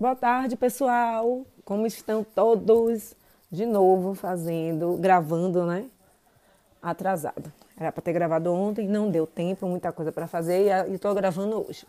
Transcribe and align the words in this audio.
Boa 0.00 0.16
tarde, 0.16 0.56
pessoal. 0.56 1.44
Como 1.62 1.86
estão 1.86 2.24
todos? 2.24 3.14
De 3.52 3.66
novo 3.66 4.14
fazendo, 4.14 4.96
gravando, 4.96 5.66
né? 5.66 5.90
Atrasado. 6.80 7.52
Era 7.76 7.92
para 7.92 8.00
ter 8.00 8.14
gravado 8.14 8.50
ontem, 8.50 8.88
não 8.88 9.10
deu 9.10 9.26
tempo, 9.26 9.66
muita 9.66 9.92
coisa 9.92 10.10
para 10.10 10.26
fazer 10.26 10.88
e 10.88 10.94
estou 10.94 11.14
gravando 11.14 11.68
hoje. 11.68 11.86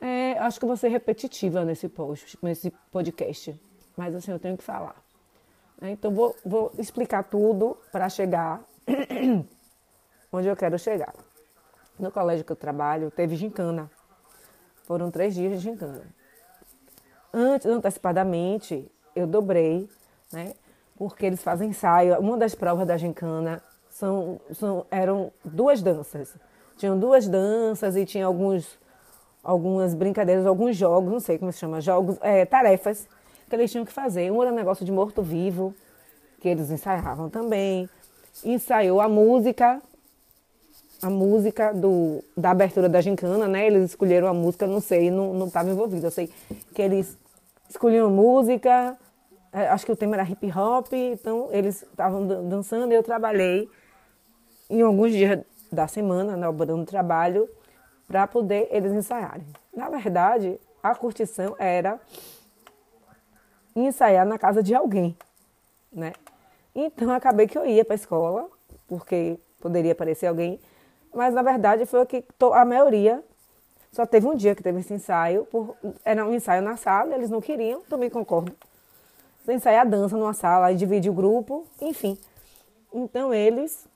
É, 0.00 0.38
acho 0.38 0.60
que 0.60 0.66
vou 0.66 0.76
ser 0.76 0.86
repetitiva 0.86 1.64
nesse 1.64 1.88
post, 1.88 2.38
nesse 2.40 2.70
podcast, 2.92 3.60
mas 3.96 4.14
assim 4.14 4.30
eu 4.30 4.38
tenho 4.38 4.56
que 4.56 4.62
falar. 4.62 4.94
É, 5.82 5.90
então 5.90 6.14
vou, 6.14 6.36
vou 6.46 6.70
explicar 6.78 7.24
tudo 7.24 7.76
para 7.90 8.08
chegar 8.08 8.62
onde 10.32 10.46
eu 10.46 10.54
quero 10.54 10.78
chegar. 10.78 11.12
No 11.98 12.12
colégio 12.12 12.44
que 12.44 12.52
eu 12.52 12.56
trabalho 12.56 13.10
teve 13.10 13.34
gincana. 13.34 13.90
Foram 14.84 15.10
três 15.10 15.34
dias 15.34 15.54
de 15.54 15.58
gincana. 15.58 16.19
Antes, 17.32 17.66
antecipadamente, 17.66 18.90
eu 19.14 19.26
dobrei, 19.26 19.88
né? 20.32 20.54
Porque 20.96 21.24
eles 21.24 21.42
fazem 21.42 21.70
ensaio. 21.70 22.18
Uma 22.18 22.36
das 22.36 22.54
provas 22.54 22.86
da 22.86 22.96
gincana 22.96 23.62
são, 23.88 24.40
são, 24.52 24.84
eram 24.90 25.32
duas 25.44 25.82
danças. 25.82 26.34
Tinham 26.76 26.98
duas 26.98 27.28
danças 27.28 27.96
e 27.96 28.04
tinha 28.04 28.26
alguns, 28.26 28.78
algumas 29.44 29.94
brincadeiras, 29.94 30.46
alguns 30.46 30.76
jogos, 30.76 31.12
não 31.12 31.20
sei 31.20 31.38
como 31.38 31.52
se 31.52 31.58
chama, 31.58 31.80
jogos, 31.80 32.16
é, 32.20 32.44
tarefas 32.44 33.06
que 33.48 33.56
eles 33.56 33.70
tinham 33.70 33.84
que 33.84 33.92
fazer. 33.92 34.30
Um 34.30 34.42
era 34.42 34.52
um 34.52 34.56
negócio 34.56 34.84
de 34.84 34.92
morto-vivo, 34.92 35.74
que 36.40 36.48
eles 36.48 36.70
ensaiavam 36.70 37.28
também. 37.28 37.88
Ensaiou 38.44 39.00
a 39.00 39.08
música, 39.08 39.82
a 41.02 41.10
música 41.10 41.72
do, 41.74 42.24
da 42.36 42.50
abertura 42.50 42.88
da 42.88 43.00
gincana, 43.00 43.46
né? 43.46 43.66
Eles 43.66 43.90
escolheram 43.90 44.28
a 44.28 44.34
música, 44.34 44.66
não 44.66 44.80
sei, 44.80 45.10
não 45.10 45.46
estava 45.46 45.68
envolvido. 45.70 46.06
Eu 46.06 46.10
sei 46.10 46.30
que 46.74 46.80
eles 46.80 47.18
escolhiam 47.70 48.08
a 48.08 48.10
música, 48.10 48.98
é, 49.52 49.68
acho 49.68 49.86
que 49.86 49.92
o 49.92 49.96
tema 49.96 50.16
era 50.16 50.28
hip 50.28 50.50
hop, 50.52 50.92
então 50.92 51.48
eles 51.52 51.82
estavam 51.82 52.26
dançando 52.48 52.92
e 52.92 52.96
eu 52.96 53.02
trabalhei 53.02 53.70
em 54.68 54.82
alguns 54.82 55.12
dias 55.12 55.40
da 55.72 55.86
semana, 55.86 56.36
né, 56.36 56.48
o 56.48 56.84
trabalho, 56.84 57.48
para 58.08 58.26
poder 58.26 58.68
eles 58.72 58.92
ensaiarem. 58.92 59.46
Na 59.74 59.88
verdade, 59.88 60.58
a 60.82 60.94
curtição 60.96 61.54
era 61.58 62.00
ensaiar 63.74 64.26
na 64.26 64.36
casa 64.36 64.62
de 64.64 64.74
alguém, 64.74 65.16
né? 65.92 66.12
Então 66.74 67.12
acabei 67.12 67.46
que 67.46 67.56
eu 67.56 67.64
ia 67.64 67.84
para 67.84 67.94
a 67.94 67.96
escola, 67.96 68.48
porque 68.88 69.38
poderia 69.60 69.92
aparecer 69.92 70.26
alguém, 70.26 70.60
mas 71.14 71.32
na 71.32 71.42
verdade 71.42 71.86
foi 71.86 72.04
que 72.04 72.24
a 72.52 72.64
maioria 72.64 73.22
só 73.92 74.06
teve 74.06 74.26
um 74.26 74.34
dia 74.34 74.54
que 74.54 74.62
teve 74.62 74.80
esse 74.80 74.94
ensaio, 74.94 75.44
por, 75.46 75.76
era 76.04 76.24
um 76.24 76.34
ensaio 76.34 76.62
na 76.62 76.76
sala, 76.76 77.14
eles 77.14 77.28
não 77.28 77.40
queriam, 77.40 77.82
também 77.82 78.08
concordo. 78.08 78.54
Ensaiar 79.48 79.88
dança 79.88 80.16
numa 80.16 80.32
sala, 80.32 80.70
e 80.70 80.76
dividir 80.76 81.10
o 81.10 81.14
grupo, 81.14 81.66
enfim. 81.80 82.16
Então 82.94 83.34
eles 83.34 83.88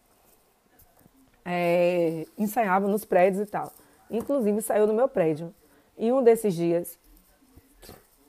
é, 1.44 2.26
ensaiavam 2.36 2.88
nos 2.88 3.04
prédios 3.04 3.46
e 3.46 3.50
tal. 3.50 3.72
Inclusive 4.10 4.60
saiu 4.62 4.86
no 4.86 4.94
meu 4.94 5.08
prédio. 5.08 5.54
E 5.96 6.10
um 6.12 6.24
desses 6.24 6.54
dias 6.54 6.98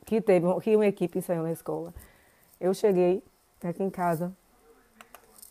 que 0.06 0.22
teve 0.22 0.46
que 0.62 0.76
uma 0.76 0.86
equipe 0.86 1.18
ensaiou 1.18 1.42
na 1.42 1.52
escola, 1.52 1.92
eu 2.62 2.76
cheguei 2.76 3.24
aqui 3.64 3.82
em 3.82 3.90
casa. 3.90 4.32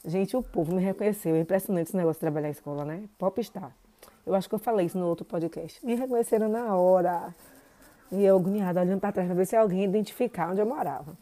Gente, 0.05 0.37
o 0.37 0.43
povo 0.43 0.75
me 0.75 0.83
reconheceu. 0.83 1.35
É 1.35 1.41
impressionante 1.41 1.89
esse 1.89 1.97
negócio 1.97 2.19
de 2.19 2.21
trabalhar 2.21 2.49
em 2.49 2.53
escola, 2.53 2.85
né? 2.85 3.09
Popstar. 3.19 3.75
Eu 4.27 4.35
acho 4.35 4.49
que 4.49 4.55
eu 4.55 4.59
falei 4.59 4.87
isso 4.87 4.99
no 4.99 5.07
outro 5.07 5.25
podcast. 5.25 5.85
Me 5.85 5.95
reconheceram 5.95 6.49
na 6.49 6.75
hora. 6.77 7.35
E 8.11 8.25
eu 8.25 8.37
agoniada, 8.37 8.81
olhando 8.81 9.01
para 9.01 9.13
trás 9.13 9.29
para 9.29 9.37
ver 9.37 9.47
se 9.47 9.57
alguém 9.57 9.85
identificar 9.85 10.51
onde 10.51 10.61
eu 10.61 10.67
morava. 10.67 11.17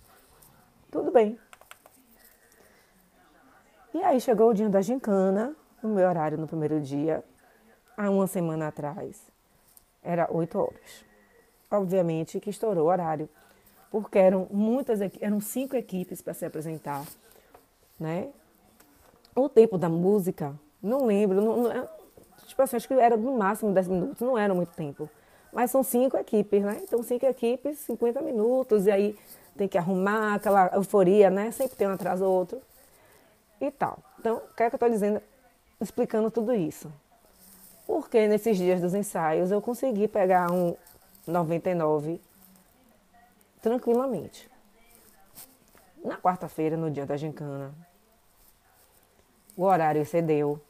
Tudo 0.91 1.11
bem. 1.11 1.39
E 3.95 4.03
aí 4.03 4.21
chegou 4.21 4.51
o 4.51 4.55
dia 4.55 4.69
da 4.69 4.81
gincana 4.81 5.55
o 5.83 5.89
meu 5.89 6.09
horário 6.09 6.39
no 6.39 6.47
primeiro 6.47 6.81
dia, 6.81 7.25
há 7.97 8.09
uma 8.09 8.27
semana 8.27 8.69
atrás, 8.69 9.21
era 10.03 10.29
8 10.31 10.59
horas. 10.59 11.05
Obviamente 11.71 12.39
que 12.39 12.51
estourou 12.51 12.85
o 12.87 12.89
horário, 12.89 13.29
porque 13.91 14.19
eram 14.19 14.47
muitas, 14.51 15.01
eram 15.21 15.41
cinco 15.41 15.77
equipes 15.77 16.23
para 16.23 16.35
se 16.35 16.45
apresentar, 16.45 17.05
né? 17.99 18.29
O 19.35 19.49
tempo 19.49 19.77
da 19.77 19.89
música, 19.89 20.55
não 20.83 21.07
lembro, 21.07 21.41
não, 21.41 21.89
tipo 22.53 22.63
assim, 22.63 22.77
acho 22.77 22.89
que 22.89 22.95
era 22.95 23.17
no 23.17 23.37
máximo 23.37 23.73
10 23.73 23.89
minutos, 23.89 24.21
não 24.21 24.39
era 24.39 24.55
muito 24.55 24.73
tempo. 24.75 25.09
Mas 25.53 25.71
são 25.71 25.83
cinco 25.83 26.17
equipes, 26.17 26.63
né? 26.63 26.81
Então, 26.83 27.03
cinco 27.03 27.27
equipes, 27.27 27.79
50 27.81 28.23
minutos, 28.23 28.87
e 28.87 28.91
aí 28.91 29.19
tem 29.57 29.69
que 29.69 29.77
arrumar 29.77 30.37
aquela 30.37 30.71
euforia, 30.75 31.29
né? 31.29 31.51
Sempre 31.51 31.77
tem 31.77 31.87
um 31.87 31.93
atrás 31.93 32.21
do 32.21 32.27
outro 32.27 32.61
e 33.61 33.71
tal. 33.71 33.99
Então, 34.19 34.37
o 34.37 34.55
que 34.55 34.63
é 34.63 34.71
que 34.71 34.75
eu 34.75 34.77
estou 34.77 34.89
dizendo? 34.89 35.21
explicando 35.83 36.31
tudo 36.31 36.55
isso. 36.55 36.91
Porque 37.87 38.27
nesses 38.29 38.57
dias 38.57 38.81
dos 38.81 38.95
ensaios 38.95 39.51
eu 39.51 39.61
consegui 39.61 40.07
pegar 40.07 40.51
um 40.51 40.77
99 41.27 42.21
tranquilamente. 43.61 44.51
Na 46.05 46.17
quarta-feira, 46.17 46.77
no 46.77 46.91
dia 46.91 47.07
da 47.07 47.17
gincana, 47.17 47.73
o 49.57 49.65
horário 49.65 50.01
excedeu. 50.01 50.61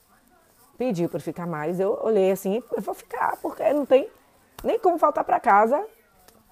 Pediu 0.82 1.08
para 1.08 1.20
ficar 1.20 1.46
mais. 1.46 1.78
Eu 1.78 1.96
olhei 2.02 2.32
assim, 2.32 2.60
eu 2.72 2.82
vou 2.82 2.92
ficar, 2.92 3.36
porque 3.40 3.72
não 3.72 3.86
tem 3.86 4.10
nem 4.64 4.80
como 4.80 4.98
faltar 4.98 5.22
para 5.22 5.38
casa 5.38 5.80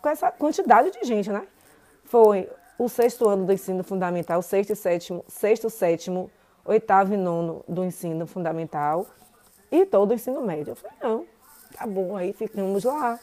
com 0.01 0.09
essa 0.09 0.31
quantidade 0.31 0.93
de 0.93 1.03
gente, 1.03 1.29
né? 1.33 1.49
Foi 2.05 2.49
o 2.79 2.89
sexto 2.89 3.29
ano 3.29 3.45
do 3.45 3.53
ensino 3.53 3.83
fundamental, 3.83 4.41
sexto 4.41 4.71
e 4.71 4.77
sétimo, 4.77 5.25
sexto, 5.27 5.69
sétimo, 5.69 6.31
oitavo 6.65 7.13
e 7.13 7.17
nono 7.17 7.65
do 7.67 7.85
ensino 7.85 8.25
fundamental 8.25 9.05
e 9.69 9.85
todo 9.85 10.13
o 10.13 10.15
ensino 10.15 10.41
médio. 10.43 10.71
Eu 10.71 10.77
falei, 10.77 10.97
não, 11.03 11.27
tá 11.77 11.85
bom, 11.85 12.17
aí 12.17 12.33
ficamos 12.33 12.85
lá. 12.85 13.19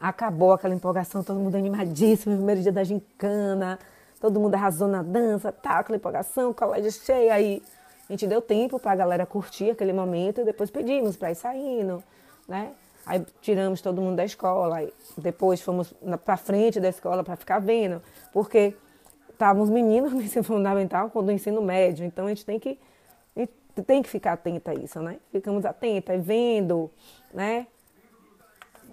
Acabou 0.00 0.52
aquela 0.52 0.72
empolgação, 0.72 1.24
todo 1.24 1.40
mundo 1.40 1.56
animadíssimo, 1.56 2.36
primeiro 2.36 2.62
dia 2.62 2.70
da 2.70 2.84
gincana, 2.84 3.76
todo 4.20 4.38
mundo 4.38 4.54
arrasou 4.54 4.86
na 4.86 5.02
dança, 5.02 5.50
tá, 5.50 5.80
aquela 5.80 5.96
empolgação, 5.96 6.52
colégio 6.52 6.92
cheio, 6.92 7.32
aí 7.32 7.60
a 8.08 8.12
gente 8.12 8.26
deu 8.26 8.40
tempo 8.40 8.78
para 8.78 8.92
a 8.92 8.96
galera 8.96 9.26
curtir 9.26 9.70
aquele 9.70 9.92
momento 9.92 10.40
e 10.40 10.44
depois 10.44 10.70
pedimos 10.70 11.16
para 11.16 11.30
ir 11.30 11.34
saindo, 11.34 12.02
né? 12.46 12.72
Aí 13.04 13.24
tiramos 13.40 13.80
todo 13.80 14.00
mundo 14.02 14.16
da 14.16 14.24
escola, 14.24 14.88
depois 15.16 15.60
fomos 15.60 15.92
para 16.24 16.36
frente 16.36 16.80
da 16.80 16.88
escola 16.88 17.22
para 17.22 17.36
ficar 17.36 17.60
vendo, 17.60 18.02
porque 18.32 18.74
estavam 19.30 19.64
meninos 19.66 20.10
no 20.14 20.20
ensino 20.20 20.44
fundamental 20.44 21.10
com 21.10 21.20
o 21.20 21.30
ensino 21.30 21.62
médio, 21.62 22.04
então 22.04 22.26
a 22.26 22.28
gente 22.28 22.44
tem 22.44 22.58
que, 22.58 22.78
gente 23.36 23.52
tem 23.86 24.02
que 24.02 24.08
ficar 24.08 24.32
atenta 24.32 24.70
a 24.70 24.74
isso, 24.74 25.00
né? 25.00 25.18
Ficamos 25.30 25.64
atentas, 25.64 26.24
vendo, 26.24 26.90
né? 27.32 27.66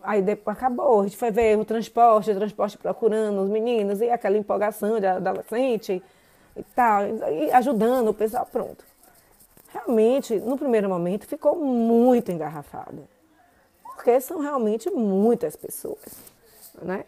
Aí 0.02 0.22
depois 0.22 0.58
acabou, 0.58 1.02
a 1.02 1.04
gente 1.04 1.18
foi 1.18 1.32
ver 1.32 1.58
o 1.58 1.64
transporte, 1.64 2.30
o 2.32 2.36
transporte 2.36 2.78
procurando 2.78 3.42
os 3.42 3.50
meninos, 3.50 4.02
e 4.02 4.10
aquela 4.10 4.38
empolgação 4.38 5.00
de 5.00 5.08
adolescente 5.08 6.04
e 6.56 6.64
tal, 6.76 7.04
e 7.32 7.52
ajudando 7.52 8.10
o 8.10 8.14
pessoal, 8.14 8.46
pronto. 8.46 8.93
Realmente, 9.74 10.40
no 10.40 10.56
primeiro 10.56 10.88
momento, 10.88 11.26
ficou 11.26 11.56
muito 11.56 12.32
engarrafado. 12.32 13.08
Porque 13.84 14.20
são 14.22 14.40
realmente 14.40 14.90
muitas 14.92 15.56
pessoas, 15.56 16.06
né? 16.82 17.06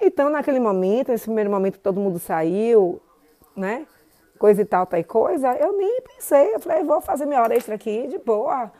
Então, 0.00 0.28
naquele 0.28 0.58
momento, 0.58 1.12
nesse 1.12 1.24
primeiro 1.24 1.50
momento 1.50 1.78
todo 1.78 2.00
mundo 2.00 2.18
saiu, 2.18 3.00
né? 3.54 3.86
Coisa 4.38 4.62
e 4.62 4.64
tal, 4.64 4.86
tal 4.86 4.98
e 4.98 5.04
coisa, 5.04 5.54
eu 5.54 5.76
nem 5.76 6.00
pensei. 6.00 6.54
Eu 6.54 6.58
falei, 6.58 6.82
vou 6.82 7.00
fazer 7.00 7.26
minha 7.26 7.40
hora 7.40 7.54
extra 7.54 7.76
aqui 7.76 8.08
de 8.08 8.18
boa, 8.18 8.72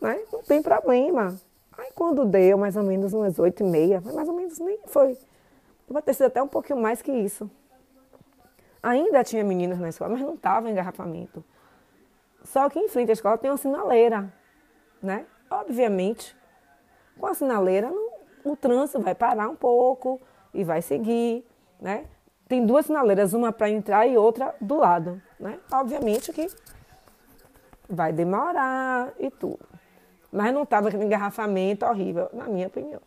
né? 0.00 0.20
Não 0.32 0.42
tem 0.42 0.60
problema. 0.60 1.38
Aí 1.76 1.92
quando 1.94 2.24
deu 2.24 2.58
mais 2.58 2.76
ou 2.76 2.82
menos 2.82 3.12
umas 3.12 3.38
oito 3.38 3.62
e 3.62 3.66
meia, 3.66 4.00
mais 4.00 4.28
ou 4.28 4.34
menos 4.34 4.58
nem 4.58 4.80
foi. 4.86 5.16
Pode 5.86 6.04
ter 6.04 6.14
sido 6.14 6.26
até 6.26 6.42
um 6.42 6.48
pouquinho 6.48 6.80
mais 6.80 7.00
que 7.00 7.12
isso. 7.12 7.48
Ainda 8.82 9.22
tinha 9.22 9.44
meninas 9.44 9.78
na 9.78 9.88
escola, 9.88 10.10
mas 10.10 10.20
não 10.20 10.34
estava 10.34 10.68
engarrafamento. 10.68 11.44
Só 12.52 12.68
que 12.68 12.78
em 12.78 12.88
frente 12.88 13.10
à 13.10 13.12
escola 13.12 13.38
tem 13.38 13.50
uma 13.50 13.56
sinaleira, 13.56 14.32
né? 15.02 15.26
Obviamente, 15.50 16.36
com 17.18 17.26
a 17.26 17.34
sinaleira, 17.34 17.92
o 18.44 18.56
trânsito 18.56 19.00
vai 19.00 19.14
parar 19.14 19.48
um 19.48 19.56
pouco, 19.56 20.20
e 20.52 20.64
vai 20.64 20.82
seguir, 20.82 21.46
né? 21.80 22.04
Tem 22.48 22.64
duas 22.64 22.86
sinaleiras, 22.86 23.34
uma 23.34 23.52
para 23.52 23.68
entrar 23.68 24.06
e 24.06 24.16
outra 24.16 24.54
do 24.60 24.76
lado, 24.76 25.20
né? 25.38 25.58
Obviamente 25.70 26.32
que 26.32 26.48
vai 27.88 28.12
demorar 28.12 29.12
e 29.18 29.30
tudo. 29.30 29.66
Mas 30.32 30.52
não 30.52 30.62
estava 30.62 30.88
aquele 30.88 31.04
engarrafamento 31.04 31.84
horrível, 31.86 32.28
na 32.32 32.44
minha 32.44 32.66
opinião. 32.66 33.00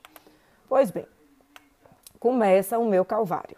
Pois 0.69 0.91
bem, 0.91 1.05
começa 2.19 2.77
o 2.77 2.85
meu 2.85 3.03
calvário. 3.03 3.57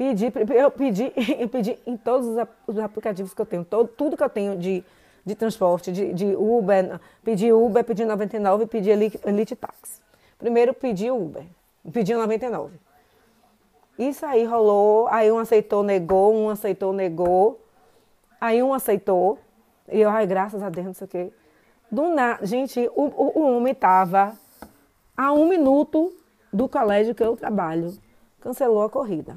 Pedi, 0.00 0.32
eu 0.54 0.70
pedi, 0.70 1.12
eu 1.38 1.46
pedi 1.46 1.78
em 1.86 1.94
todos 1.94 2.26
os 2.66 2.78
aplicativos 2.78 3.34
que 3.34 3.42
eu 3.42 3.44
tenho, 3.44 3.62
todo, 3.62 3.86
tudo 3.86 4.16
que 4.16 4.22
eu 4.22 4.30
tenho 4.30 4.56
de 4.56 4.82
de 5.24 5.34
transporte, 5.34 5.92
de, 5.92 6.14
de 6.14 6.34
Uber, 6.34 6.98
pedi 7.22 7.52
Uber, 7.52 7.84
pedi 7.84 8.04
99 8.04 8.64
e 8.64 8.66
pedi 8.66 8.90
Elite, 8.90 9.20
Elite 9.24 9.54
Taxi. 9.54 10.00
Primeiro 10.38 10.72
pedi 10.72 11.10
Uber, 11.10 11.44
pedi 11.92 12.14
99. 12.14 12.78
Isso 13.98 14.24
aí 14.24 14.44
rolou, 14.44 15.06
aí 15.08 15.30
um 15.30 15.38
aceitou, 15.38 15.82
negou, 15.82 16.34
um 16.34 16.48
aceitou, 16.48 16.92
negou. 16.92 17.60
Aí 18.40 18.62
um 18.62 18.72
aceitou, 18.72 19.38
e 19.86 20.00
eu, 20.00 20.08
ai, 20.08 20.26
graças 20.26 20.62
a 20.62 20.70
Deus, 20.70 20.86
não 20.86 20.94
sei 20.94 21.04
o 21.04 21.08
quê. 21.08 21.32
Do 21.92 22.08
nada, 22.08 22.46
gente, 22.46 22.88
o, 22.94 23.02
o, 23.02 23.40
o 23.40 23.56
homem 23.56 23.74
tava 23.74 24.34
a 25.14 25.32
um 25.32 25.46
minuto 25.46 26.10
do 26.50 26.66
colégio 26.68 27.14
que 27.14 27.22
eu 27.22 27.36
trabalho. 27.36 27.92
Cancelou 28.40 28.82
a 28.82 28.88
corrida. 28.88 29.36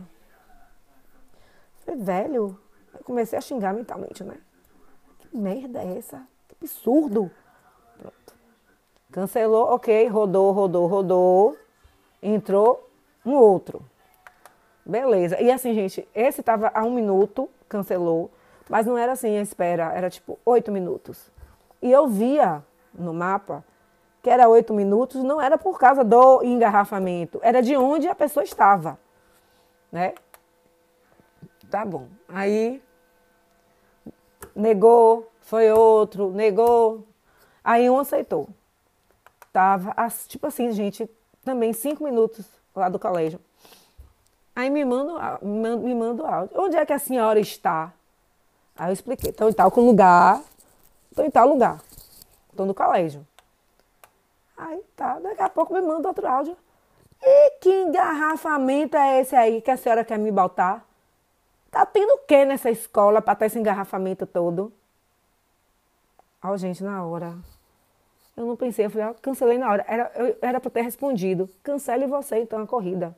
Falei, 1.86 2.02
velho, 2.02 2.58
eu 2.94 3.04
comecei 3.04 3.38
a 3.38 3.42
xingar 3.42 3.74
mentalmente, 3.74 4.24
né? 4.24 4.38
Que 5.20 5.38
merda 5.38 5.82
é 5.82 5.98
essa? 5.98 6.26
Que 6.48 6.56
absurdo. 6.62 7.30
Pronto. 7.98 8.36
Cancelou, 9.12 9.74
ok, 9.74 10.08
rodou, 10.08 10.52
rodou, 10.52 10.88
rodou. 10.88 11.58
Entrou 12.22 12.90
um 13.26 13.34
outro. 13.34 13.84
Beleza. 14.86 15.40
E 15.42 15.52
assim, 15.52 15.74
gente, 15.74 16.08
esse 16.14 16.42
tava 16.42 16.72
a 16.74 16.84
um 16.84 16.94
minuto, 16.94 17.50
cancelou. 17.68 18.32
Mas 18.70 18.86
não 18.86 18.98
era 18.98 19.12
assim 19.12 19.38
a 19.38 19.42
espera, 19.42 19.92
era 19.94 20.10
tipo 20.10 20.40
oito 20.46 20.72
minutos. 20.72 21.32
E 21.82 21.92
eu 21.92 22.08
via 22.08 22.64
no 22.94 23.14
mapa 23.14 23.64
que 24.22 24.30
era 24.30 24.48
oito 24.48 24.74
minutos, 24.74 25.22
não 25.22 25.42
era 25.42 25.58
por 25.58 25.78
causa 25.78 26.02
do 26.02 26.42
engarrafamento, 26.44 27.40
era 27.44 27.62
de 27.62 27.76
onde 27.76 28.08
a 28.08 28.16
pessoa 28.16 28.42
estava, 28.42 28.98
né? 29.92 30.14
Tá 31.74 31.84
bom. 31.84 32.08
Aí 32.30 32.80
negou, 34.56 35.28
foi 35.42 35.72
outro, 35.72 36.30
negou. 36.30 37.04
Aí 37.64 37.90
um 37.90 37.98
aceitou. 37.98 38.48
Tava, 39.52 39.92
tipo 40.28 40.46
assim, 40.46 40.72
gente, 40.72 41.10
também 41.44 41.74
cinco 41.74 42.04
minutos 42.04 42.46
lá 42.76 42.90
do 42.90 43.00
colégio. 43.00 43.40
Aí 44.56 44.70
me 44.70 44.86
manda, 44.86 45.40
me 45.42 45.96
manda 45.96 46.22
o 46.22 46.28
áudio. 46.28 46.62
Onde 46.62 46.78
é 46.78 46.86
que 46.86 46.94
a 46.94 47.00
senhora 47.00 47.40
está? 47.40 47.92
Aí 48.78 48.90
eu 48.90 48.94
expliquei. 48.94 49.32
Estou 49.32 49.50
em 49.50 49.54
tal 49.54 49.72
lugar. 49.76 50.44
Estou 51.10 51.26
em 51.26 51.32
tal 51.32 51.48
lugar. 51.48 51.82
Estou 52.52 52.68
no 52.68 52.76
colégio. 52.76 53.26
Aí 54.56 54.80
tá, 54.96 55.18
daqui 55.18 55.42
a 55.42 55.50
pouco 55.50 55.74
me 55.74 55.82
manda 55.82 56.08
outro 56.08 56.28
áudio. 56.28 56.56
E 57.20 57.50
que 57.62 57.74
engarrafamento 57.82 58.96
é 58.96 59.22
esse 59.22 59.36
aí 59.36 59.60
que 59.60 59.72
a 59.72 59.78
senhora 59.78 60.06
quer 60.06 60.20
me 60.20 60.30
botar? 60.30 60.93
Tá 61.74 61.88
tendo 61.88 62.12
o 62.14 62.18
que 62.20 62.46
nessa 62.46 62.70
escola 62.70 63.20
para 63.20 63.34
ter 63.34 63.46
esse 63.48 63.58
engarrafamento 63.58 64.28
todo? 64.28 64.72
Ó, 66.44 66.52
oh, 66.52 66.58
gente, 66.58 66.84
na 66.84 67.04
hora. 67.04 67.36
Eu 68.38 68.46
não 68.46 68.56
pensei, 68.56 68.86
eu 68.86 68.92
falei, 68.92 69.08
ó, 69.08 69.14
cancelei 69.16 69.58
na 69.58 69.72
hora. 69.72 69.84
Era, 69.88 70.12
eu, 70.14 70.38
era 70.40 70.60
para 70.60 70.70
ter 70.70 70.84
respondido. 70.84 71.50
Cancele 71.64 72.06
você 72.06 72.38
então 72.38 72.62
a 72.62 72.68
corrida. 72.68 73.18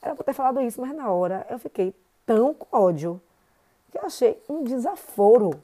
Era 0.00 0.14
para 0.14 0.24
ter 0.26 0.32
falado 0.32 0.60
isso, 0.60 0.80
mas 0.80 0.94
na 0.94 1.10
hora 1.10 1.44
eu 1.50 1.58
fiquei 1.58 1.92
tão 2.24 2.54
com 2.54 2.76
ódio 2.76 3.20
que 3.90 3.98
eu 3.98 4.02
achei 4.02 4.40
um 4.48 4.62
desaforo. 4.62 5.60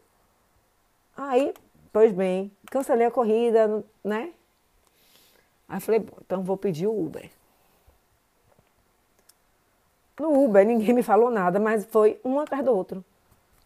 Aí, 1.16 1.55
pois 1.93 2.12
bem, 2.12 2.50
cancelei 2.69 3.06
a 3.06 3.12
corrida, 3.12 3.84
né? 4.02 4.32
Aí 5.69 5.78
falei, 5.78 6.00
bom, 6.00 6.16
então 6.20 6.43
vou 6.43 6.56
pedir 6.56 6.88
o 6.88 7.00
Uber. 7.00 7.31
No 10.20 10.44
Uber 10.44 10.67
ninguém 10.67 10.93
me 10.93 11.02
falou 11.02 11.31
nada, 11.31 11.58
mas 11.58 11.87
foi 11.87 12.20
um 12.22 12.38
atrás 12.38 12.62
do 12.62 12.70
outro. 12.70 13.02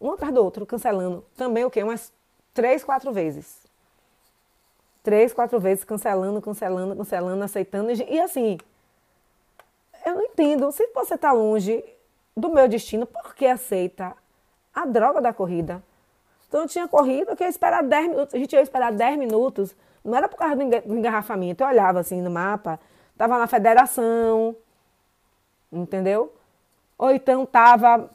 Um 0.00 0.12
atrás 0.12 0.32
do 0.32 0.40
outro, 0.40 0.64
cancelando. 0.64 1.24
Também 1.36 1.64
o 1.64 1.70
quê? 1.70 1.82
Umas 1.82 2.12
três, 2.54 2.84
quatro 2.84 3.12
vezes. 3.12 3.66
Três, 5.02 5.32
quatro 5.32 5.58
vezes 5.58 5.82
cancelando, 5.82 6.40
cancelando, 6.40 6.94
cancelando, 6.94 7.42
aceitando. 7.42 7.90
E 7.90 8.20
assim, 8.20 8.56
eu 10.06 10.14
não 10.14 10.22
entendo. 10.22 10.70
Se 10.70 10.86
você 10.94 11.16
está 11.16 11.32
longe 11.32 11.84
do 12.36 12.48
meu 12.48 12.68
destino, 12.68 13.04
por 13.04 13.34
que 13.34 13.46
aceita 13.46 14.16
a 14.72 14.86
droga 14.86 15.20
da 15.20 15.32
corrida. 15.32 15.82
Então 16.46 16.60
eu 16.60 16.68
tinha 16.68 16.86
corrido, 16.86 17.34
que 17.34 17.42
ia 17.42 17.48
esperar 17.48 17.82
10 17.82 18.10
minutos, 18.10 18.32
a 18.32 18.38
gente 18.38 18.52
ia 18.52 18.62
esperar 18.62 18.92
10 18.92 19.18
minutos, 19.18 19.74
não 20.04 20.16
era 20.16 20.28
por 20.28 20.36
causa 20.36 20.54
do 20.54 20.62
engarrafamento, 20.62 21.64
eu 21.64 21.68
olhava 21.68 21.98
assim 21.98 22.22
no 22.22 22.30
mapa, 22.30 22.78
tava 23.18 23.38
na 23.38 23.48
federação, 23.48 24.54
entendeu? 25.72 26.32
Ou 26.98 27.10
então 27.10 27.44
tava 27.44 28.10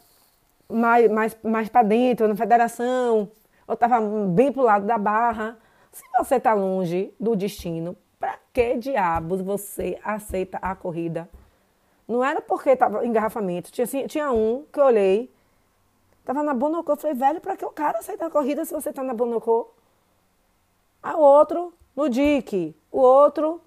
mais, 0.68 1.10
mais, 1.12 1.38
mais 1.44 1.70
para 1.70 1.84
dentro, 1.84 2.28
na 2.28 2.36
federação, 2.36 3.30
ou 3.68 3.76
tava 3.76 4.00
bem 4.28 4.52
pro 4.52 4.64
lado 4.64 4.86
da 4.86 4.98
barra. 4.98 5.58
Se 5.92 6.04
você 6.18 6.36
está 6.36 6.54
longe 6.54 7.14
do 7.20 7.36
destino, 7.36 7.96
para 8.20 8.38
que 8.54 8.78
diabos 8.78 9.42
você 9.42 10.00
aceita 10.04 10.60
a 10.62 10.76
corrida? 10.76 11.28
Não 12.08 12.24
era 12.24 12.42
porque 12.42 12.72
estava 12.72 13.06
engarrafamento. 13.06 13.72
Tinha, 13.72 13.86
assim, 13.86 14.08
tinha 14.08 14.32
um 14.32 14.66
que 14.72 14.80
eu 14.80 14.86
olhei, 14.86 15.32
Tava 16.30 16.44
na 16.44 16.54
Bonocô. 16.54 16.92
Eu 16.92 16.98
falei, 16.98 17.16
velho, 17.16 17.42
para 17.42 17.58
que 17.58 17.66
o 17.66 17.72
cara 17.72 18.04
sair 18.04 18.16
da 18.16 18.30
corrida 18.30 18.64
se 18.64 18.72
você 18.72 18.94
tá 18.94 19.02
na 19.02 19.16
Bonocô? 19.16 19.68
A 21.02 21.18
outro 21.18 21.74
no 21.96 22.08
DIC, 22.08 22.76
o 22.92 23.00
outro 23.00 23.60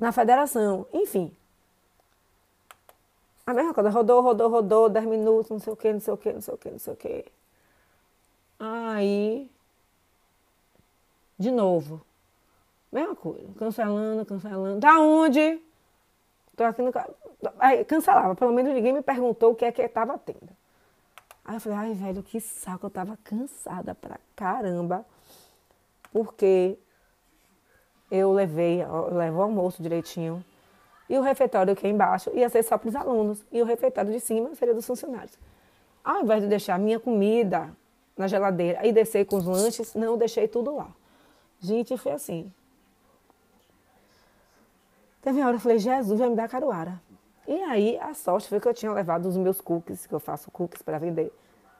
na 0.00 0.10
federação, 0.10 0.86
enfim. 0.90 1.30
A 3.46 3.52
mesma 3.52 3.74
coisa, 3.74 3.90
rodou, 3.90 4.22
rodou, 4.22 4.48
rodou, 4.50 4.88
10 4.88 5.06
minutos, 5.06 5.50
não 5.50 5.58
sei 5.58 5.72
o 5.72 5.76
que, 5.76 5.92
não 5.92 6.00
sei 6.00 6.14
o 6.14 6.16
que, 6.16 6.32
não 6.32 6.40
sei 6.40 6.54
o 6.54 6.56
que, 6.56 6.70
não 6.70 6.78
sei 6.78 6.92
o 6.92 6.96
que. 6.96 7.24
Aí, 8.58 9.50
de 11.38 11.50
novo, 11.50 12.00
mesma 12.90 13.14
coisa, 13.14 13.46
cancelando, 13.58 14.24
cancelando. 14.24 14.80
Da 14.80 14.98
onde? 15.00 15.60
Tô 16.56 16.64
aqui 16.64 16.82
no. 16.82 16.92
Aí, 17.58 17.84
cancelava, 17.84 18.34
pelo 18.34 18.52
menos 18.52 18.72
ninguém 18.72 18.92
me 18.92 19.02
perguntou 19.02 19.52
o 19.52 19.54
que 19.54 19.64
é 19.64 19.72
que 19.72 19.82
estava 19.82 20.16
tendo. 20.18 20.50
Aí 21.44 21.56
eu 21.56 21.60
falei, 21.60 21.78
ai, 21.78 21.94
velho, 21.94 22.22
que 22.22 22.40
saco. 22.40 22.86
Eu 22.86 22.90
tava 22.90 23.18
cansada 23.22 23.94
pra 23.94 24.18
caramba. 24.34 25.04
Porque 26.12 26.78
eu 28.10 28.32
levei, 28.32 28.82
eu 28.82 29.14
levo 29.14 29.38
o 29.38 29.42
almoço 29.42 29.82
direitinho. 29.82 30.42
E 31.08 31.18
o 31.18 31.20
refeitório 31.20 31.72
aqui 31.72 31.86
embaixo 31.86 32.30
ia 32.34 32.48
ser 32.48 32.62
só 32.62 32.78
para 32.78 32.88
os 32.88 32.96
alunos. 32.96 33.44
E 33.52 33.60
o 33.60 33.64
refeitório 33.64 34.10
de 34.10 34.20
cima 34.20 34.54
seria 34.54 34.74
dos 34.74 34.86
funcionários. 34.86 35.38
Ao 36.02 36.22
invés 36.22 36.42
de 36.42 36.48
deixar 36.48 36.78
minha 36.78 36.98
comida 36.98 37.70
na 38.16 38.26
geladeira 38.26 38.86
e 38.86 38.92
descer 38.92 39.26
com 39.26 39.36
os 39.36 39.44
lanches, 39.44 39.94
não, 39.94 40.16
deixei 40.16 40.48
tudo 40.48 40.74
lá. 40.74 40.88
Gente, 41.60 41.96
foi 41.96 42.12
assim. 42.12 42.52
Teve 45.22 45.38
uma 45.38 45.48
hora 45.48 45.56
que 45.56 45.60
eu 45.60 45.62
falei, 45.62 45.78
Jesus 45.78 46.18
vai 46.18 46.28
me 46.28 46.36
dar 46.36 46.48
caruara. 46.48 47.00
E 47.46 47.54
aí 47.62 47.98
a 47.98 48.14
sorte 48.14 48.48
foi 48.48 48.60
que 48.60 48.68
eu 48.68 48.74
tinha 48.74 48.92
levado 48.92 49.26
os 49.26 49.36
meus 49.36 49.60
cookies, 49.60 50.06
que 50.06 50.14
eu 50.14 50.20
faço 50.20 50.50
cookies 50.50 50.82
para 50.82 50.98
vender. 50.98 51.32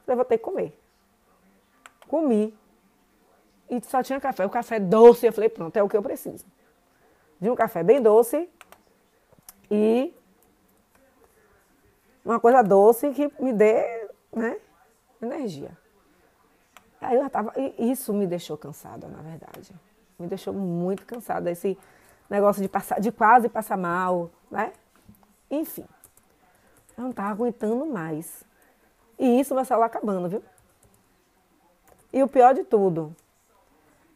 Eu 0.07 0.17
vou 0.17 0.25
ter 0.25 0.39
que 0.39 0.45
comer. 0.45 0.79
Comi. 2.09 2.55
E 3.69 3.81
só 3.85 4.03
tinha 4.03 4.21
café. 4.21 4.45
O 4.45 4.51
café 4.51 4.79
doce. 4.79 5.27
Eu 5.27 5.33
falei, 5.33 5.49
pronto, 5.49 5.77
é 5.77 5.83
o 5.83 5.89
que 5.89 5.97
eu 5.97 6.03
preciso. 6.03 6.45
De 7.41 7.51
um 7.51 7.55
café 7.55 7.83
bem 7.83 8.01
doce 8.01 8.49
e 9.71 10.15
uma 12.25 12.41
coisa 12.41 12.63
doce 12.63 13.11
que 13.11 13.31
me 13.39 13.53
dê, 13.53 14.09
né, 14.33 14.57
energia. 15.21 15.77
Aí 17.01 17.17
eu 17.17 17.29
tava, 17.29 17.53
isso 17.79 18.15
me 18.15 18.27
deixou 18.27 18.57
cansada, 18.57 19.07
na 19.09 19.21
verdade. 19.21 19.75
Me 20.19 20.27
deixou 20.27 20.55
muito 20.55 21.05
cansada 21.05 21.51
esse 21.51 21.79
negócio 22.31 22.63
de 22.63 22.69
passar, 22.69 22.99
de 22.99 23.13
quase 23.13 23.49
passar 23.49 23.77
mal, 23.77 24.31
né? 24.51 24.73
Enfim, 25.51 25.87
eu 26.97 27.03
não 27.03 27.11
estava 27.11 27.29
aguentando 27.31 27.85
mais. 27.85 28.43
E 29.19 29.39
isso 29.39 29.55
meu 29.55 29.65
celular 29.65 29.87
acabando, 29.87 30.29
viu? 30.29 30.43
E 32.13 32.23
o 32.23 32.29
pior 32.29 32.55
de 32.55 32.65
tudo, 32.65 33.15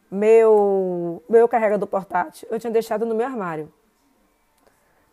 meu, 0.09 1.21
meu 1.29 1.47
carregador 1.47 1.87
portátil 1.87 2.47
eu 2.49 2.59
tinha 2.59 2.71
deixado 2.71 3.05
no 3.05 3.13
meu 3.13 3.27
armário. 3.27 3.71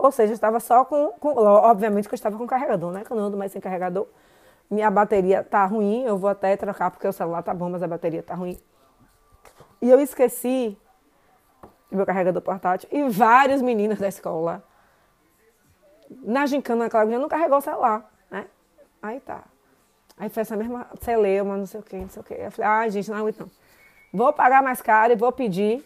Ou 0.06 0.12
seja, 0.12 0.32
eu 0.32 0.34
estava 0.34 0.60
só 0.60 0.84
com, 0.84 1.12
com, 1.18 1.36
Obviamente 1.36 2.08
que 2.08 2.14
eu 2.14 2.16
estava 2.16 2.38
com 2.38 2.46
carregador, 2.46 2.92
né? 2.92 3.04
Que 3.04 3.10
eu 3.10 3.16
não 3.16 3.25
ando 3.25 3.36
mais 3.36 3.52
sem 3.52 3.60
carregador. 3.60 4.06
Minha 4.70 4.90
bateria 4.90 5.42
tá 5.42 5.64
ruim, 5.64 6.04
eu 6.04 6.16
vou 6.16 6.30
até 6.30 6.56
trocar 6.56 6.90
porque 6.90 7.06
o 7.06 7.12
celular 7.12 7.42
tá 7.42 7.52
bom, 7.52 7.68
mas 7.70 7.82
a 7.82 7.88
bateria 7.88 8.22
tá 8.22 8.34
ruim. 8.34 8.58
E 9.82 9.90
eu 9.90 10.00
esqueci 10.00 10.76
meu 11.90 12.06
carregador 12.06 12.42
portátil 12.42 12.88
e 12.92 13.08
vários 13.08 13.62
meninos 13.62 13.98
da 13.98 14.08
escola 14.08 14.62
na 16.22 16.46
gincana, 16.46 16.86
a 16.86 16.90
Cláudia 16.90 17.18
não 17.18 17.28
carregou 17.28 17.58
o 17.58 17.60
celular, 17.60 18.10
né? 18.30 18.46
Aí 19.02 19.20
tá. 19.20 19.42
Aí 20.16 20.28
foi 20.28 20.42
essa 20.42 20.56
mesma 20.56 20.86
celeuma, 21.00 21.56
não 21.56 21.66
sei 21.66 21.80
o 21.80 21.82
que, 21.82 21.96
não 21.96 22.08
sei 22.08 22.22
o 22.22 22.25
que. 22.25 22.34
Eu 22.34 22.50
falei, 22.50 22.70
ai, 22.70 22.86
ah, 22.86 22.90
gente, 22.90 23.10
não 23.10 23.18
aguento 23.18 23.40
não. 23.40 23.50
Vou 24.12 24.32
pagar 24.32 24.62
mais 24.62 24.80
caro 24.80 25.12
e 25.12 25.16
vou 25.16 25.30
pedir 25.32 25.84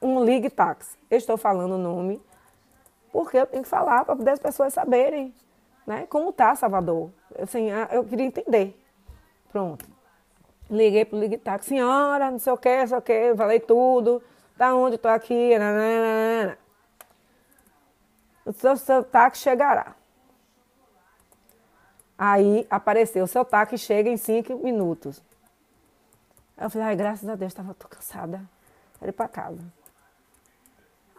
um 0.00 0.24
Ligue 0.24 0.48
Tax. 0.48 0.96
Eu 1.10 1.18
estou 1.18 1.36
falando 1.36 1.72
o 1.72 1.78
nome, 1.78 2.22
porque 3.14 3.36
eu 3.36 3.46
tenho 3.46 3.62
que 3.62 3.68
falar 3.68 4.04
para 4.04 4.16
poder 4.16 4.32
as 4.32 4.40
pessoas 4.40 4.74
saberem, 4.74 5.32
né? 5.86 6.04
Como 6.08 6.32
tá 6.32 6.52
Salvador. 6.56 7.12
Assim, 7.38 7.70
ah, 7.70 7.88
eu 7.92 8.02
queria 8.02 8.26
entender. 8.26 8.76
Pronto. 9.52 9.86
Liguei 10.68 11.04
pro 11.04 11.20
Ligue 11.20 11.38
Táxi, 11.38 11.68
senhora, 11.68 12.28
não 12.28 12.40
sei 12.40 12.52
o 12.52 12.56
que, 12.56 12.76
não 12.76 12.86
sei 12.88 12.98
o 12.98 13.02
que, 13.02 13.34
falei 13.36 13.60
tudo. 13.60 14.20
Da 14.56 14.74
onde 14.74 14.98
tô 14.98 15.06
aqui? 15.06 15.56
Nananana. 15.56 16.58
O 18.44 18.52
seu, 18.52 18.76
seu 18.76 19.04
táxi 19.04 19.42
chegará. 19.42 19.94
Aí 22.18 22.66
apareceu, 22.68 23.22
o 23.22 23.28
seu 23.28 23.44
táxi 23.44 23.78
chega 23.78 24.10
em 24.10 24.16
cinco 24.16 24.56
minutos. 24.56 25.22
Eu 26.58 26.68
falei, 26.68 26.88
ai, 26.88 26.96
graças 26.96 27.28
a 27.28 27.36
Deus, 27.36 27.52
estava 27.52 27.74
cansada. 27.74 28.42
Quero 28.98 29.10
ir 29.10 29.12
para 29.12 29.28
casa. 29.28 29.60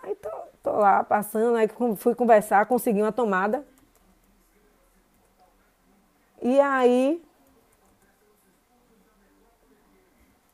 Aí 0.03 0.13
tô, 0.15 0.29
tô 0.65 0.71
lá 0.71 1.03
passando, 1.03 1.55
aí 1.55 1.69
fui 1.95 2.15
conversar, 2.15 2.65
consegui 2.65 2.99
uma 2.99 3.11
tomada. 3.11 3.63
E 6.41 6.59
aí. 6.59 7.23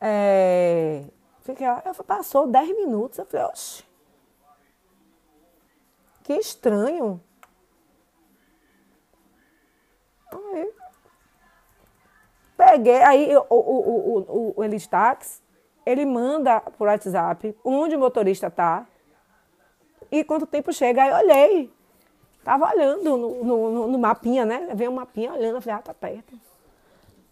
É, 0.02 1.06
fiquei 1.42 1.66
lá, 1.66 1.82
passou 2.06 2.46
10 2.46 2.76
minutos. 2.76 3.20
Eu 3.20 3.26
falei, 3.26 3.46
oxe. 3.46 3.86
Que 6.24 6.34
estranho. 6.34 7.22
Aí, 10.32 10.74
peguei, 12.58 13.02
aí 13.02 13.36
o, 13.36 13.46
o, 13.50 13.56
o, 13.56 14.20
o, 14.20 14.54
o 14.58 14.64
Elite 14.64 14.90
Tax, 14.90 15.42
ele 15.86 16.06
manda 16.06 16.60
por 16.62 16.88
WhatsApp 16.88 17.56
onde 17.64 17.96
o 17.96 18.00
motorista 18.00 18.50
tá 18.50 18.88
e 20.12 20.24
quanto 20.24 20.46
tempo 20.46 20.74
chega. 20.74 21.04
Aí 21.04 21.24
olhei, 21.24 21.74
tava 22.44 22.70
olhando 22.70 23.18
no, 23.18 23.44
no, 23.44 23.88
no 23.88 24.00
mapinha, 24.00 24.46
né? 24.46 24.70
Veio 24.76 24.92
um 24.92 24.96
mapinha 24.96 25.32
olhando, 25.32 25.56
eu 25.56 25.62
falei, 25.62 25.80
ah, 25.80 25.82
tá 25.82 25.94
perto. 25.94 26.34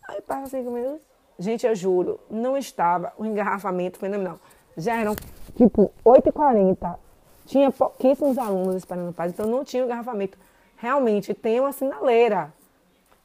Aí 0.07 0.21
passa 0.21 0.57
cinco 0.57 0.71
minutos. 0.71 1.01
Gente, 1.37 1.65
eu 1.65 1.75
juro, 1.75 2.19
não 2.29 2.57
estava 2.57 3.13
o 3.17 3.25
engarrafamento 3.25 3.97
fenomenal. 3.99 4.39
Já 4.75 4.95
eram 4.95 5.15
tipo 5.55 5.91
8h40. 6.05 6.97
Tinha 7.45 7.71
pouquíssimos 7.71 8.37
alunos 8.37 8.75
esperando 8.75 9.09
o 9.09 9.13
pai, 9.13 9.29
então 9.29 9.45
não 9.45 9.63
tinha 9.63 9.83
o 9.83 9.85
engarrafamento. 9.85 10.37
Realmente 10.77 11.33
tem 11.33 11.59
uma 11.59 11.71
sinaleira 11.71 12.53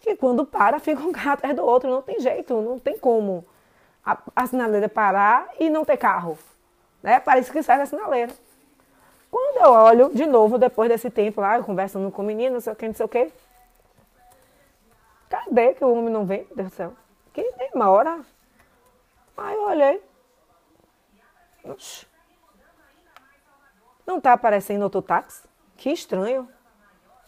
que 0.01 0.17
quando 0.17 0.45
para, 0.45 0.79
fica 0.79 1.03
um 1.03 1.13
carro 1.13 1.33
atrás 1.33 1.57
do 1.57 1.65
outro. 1.65 1.91
Não 1.91 2.03
tem 2.03 2.21
jeito, 2.21 2.61
não 2.61 2.79
tem 2.79 2.99
como 2.99 3.45
a, 4.05 4.19
a 4.37 4.47
sinaleira 4.47 4.89
parar 4.89 5.49
e 5.59 5.71
não 5.71 5.85
ter 5.85 5.97
carro. 5.97 6.39
Né? 7.03 7.19
Parece 7.21 7.51
que 7.51 7.63
sai 7.63 7.79
da 7.79 7.87
sinaleira. 7.87 8.33
Quando 9.35 9.57
eu 9.57 9.73
olho, 9.73 10.11
de 10.15 10.27
novo, 10.27 10.59
depois 10.59 10.89
desse 10.89 11.11
tempo 11.11 11.41
lá, 11.41 11.61
conversando 11.61 12.09
com 12.13 12.23
o 12.23 12.25
menino, 12.25 12.53
não 12.53 12.61
sei 12.61 12.73
o 12.73 12.77
que, 12.77 12.87
não 12.87 12.95
sei 12.95 13.05
o 13.05 13.09
que. 13.09 13.33
Cadê 15.29 15.75
que 15.75 15.85
o 15.85 15.93
homem 15.93 16.09
não 16.09 16.25
vem? 16.25 16.45
Meu 16.45 16.55
Deus 16.59 16.69
do 16.69 16.75
céu. 16.77 16.93
Que 17.33 17.43
demora. 17.55 18.21
Aí 19.37 19.55
eu 19.57 19.65
olhei. 19.65 20.01
Oxi. 21.65 22.07
Não 24.07 24.21
tá 24.21 24.35
aparecendo 24.35 24.85
outro 24.85 25.03
táxi? 25.03 25.43
Que 25.77 25.91
estranho. 25.91 26.49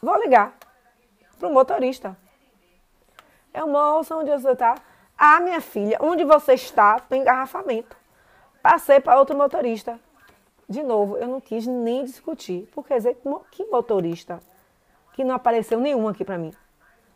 Vou 0.00 0.16
ligar 0.20 0.56
pro 1.40 1.50
motorista. 1.50 2.16
Eu, 3.52 3.66
moça, 3.66 4.14
onde 4.14 4.30
você 4.30 4.52
está? 4.52 4.76
Ah, 5.18 5.40
minha 5.40 5.60
filha, 5.60 5.98
onde 6.00 6.22
você 6.22 6.54
está 6.54 7.00
tem 7.00 7.22
engarrafamento. 7.22 7.96
Passei 8.62 9.00
para 9.00 9.18
outro 9.18 9.36
motorista. 9.36 9.98
De 10.68 10.82
novo, 10.82 11.16
eu 11.16 11.28
não 11.28 11.40
quis 11.40 11.66
nem 11.66 12.04
discutir. 12.04 12.68
Porque 12.72 12.94
que 13.50 13.64
motorista? 13.66 14.40
Que 15.12 15.24
não 15.24 15.34
apareceu 15.34 15.78
nenhum 15.78 16.08
aqui 16.08 16.24
para 16.24 16.38
mim. 16.38 16.52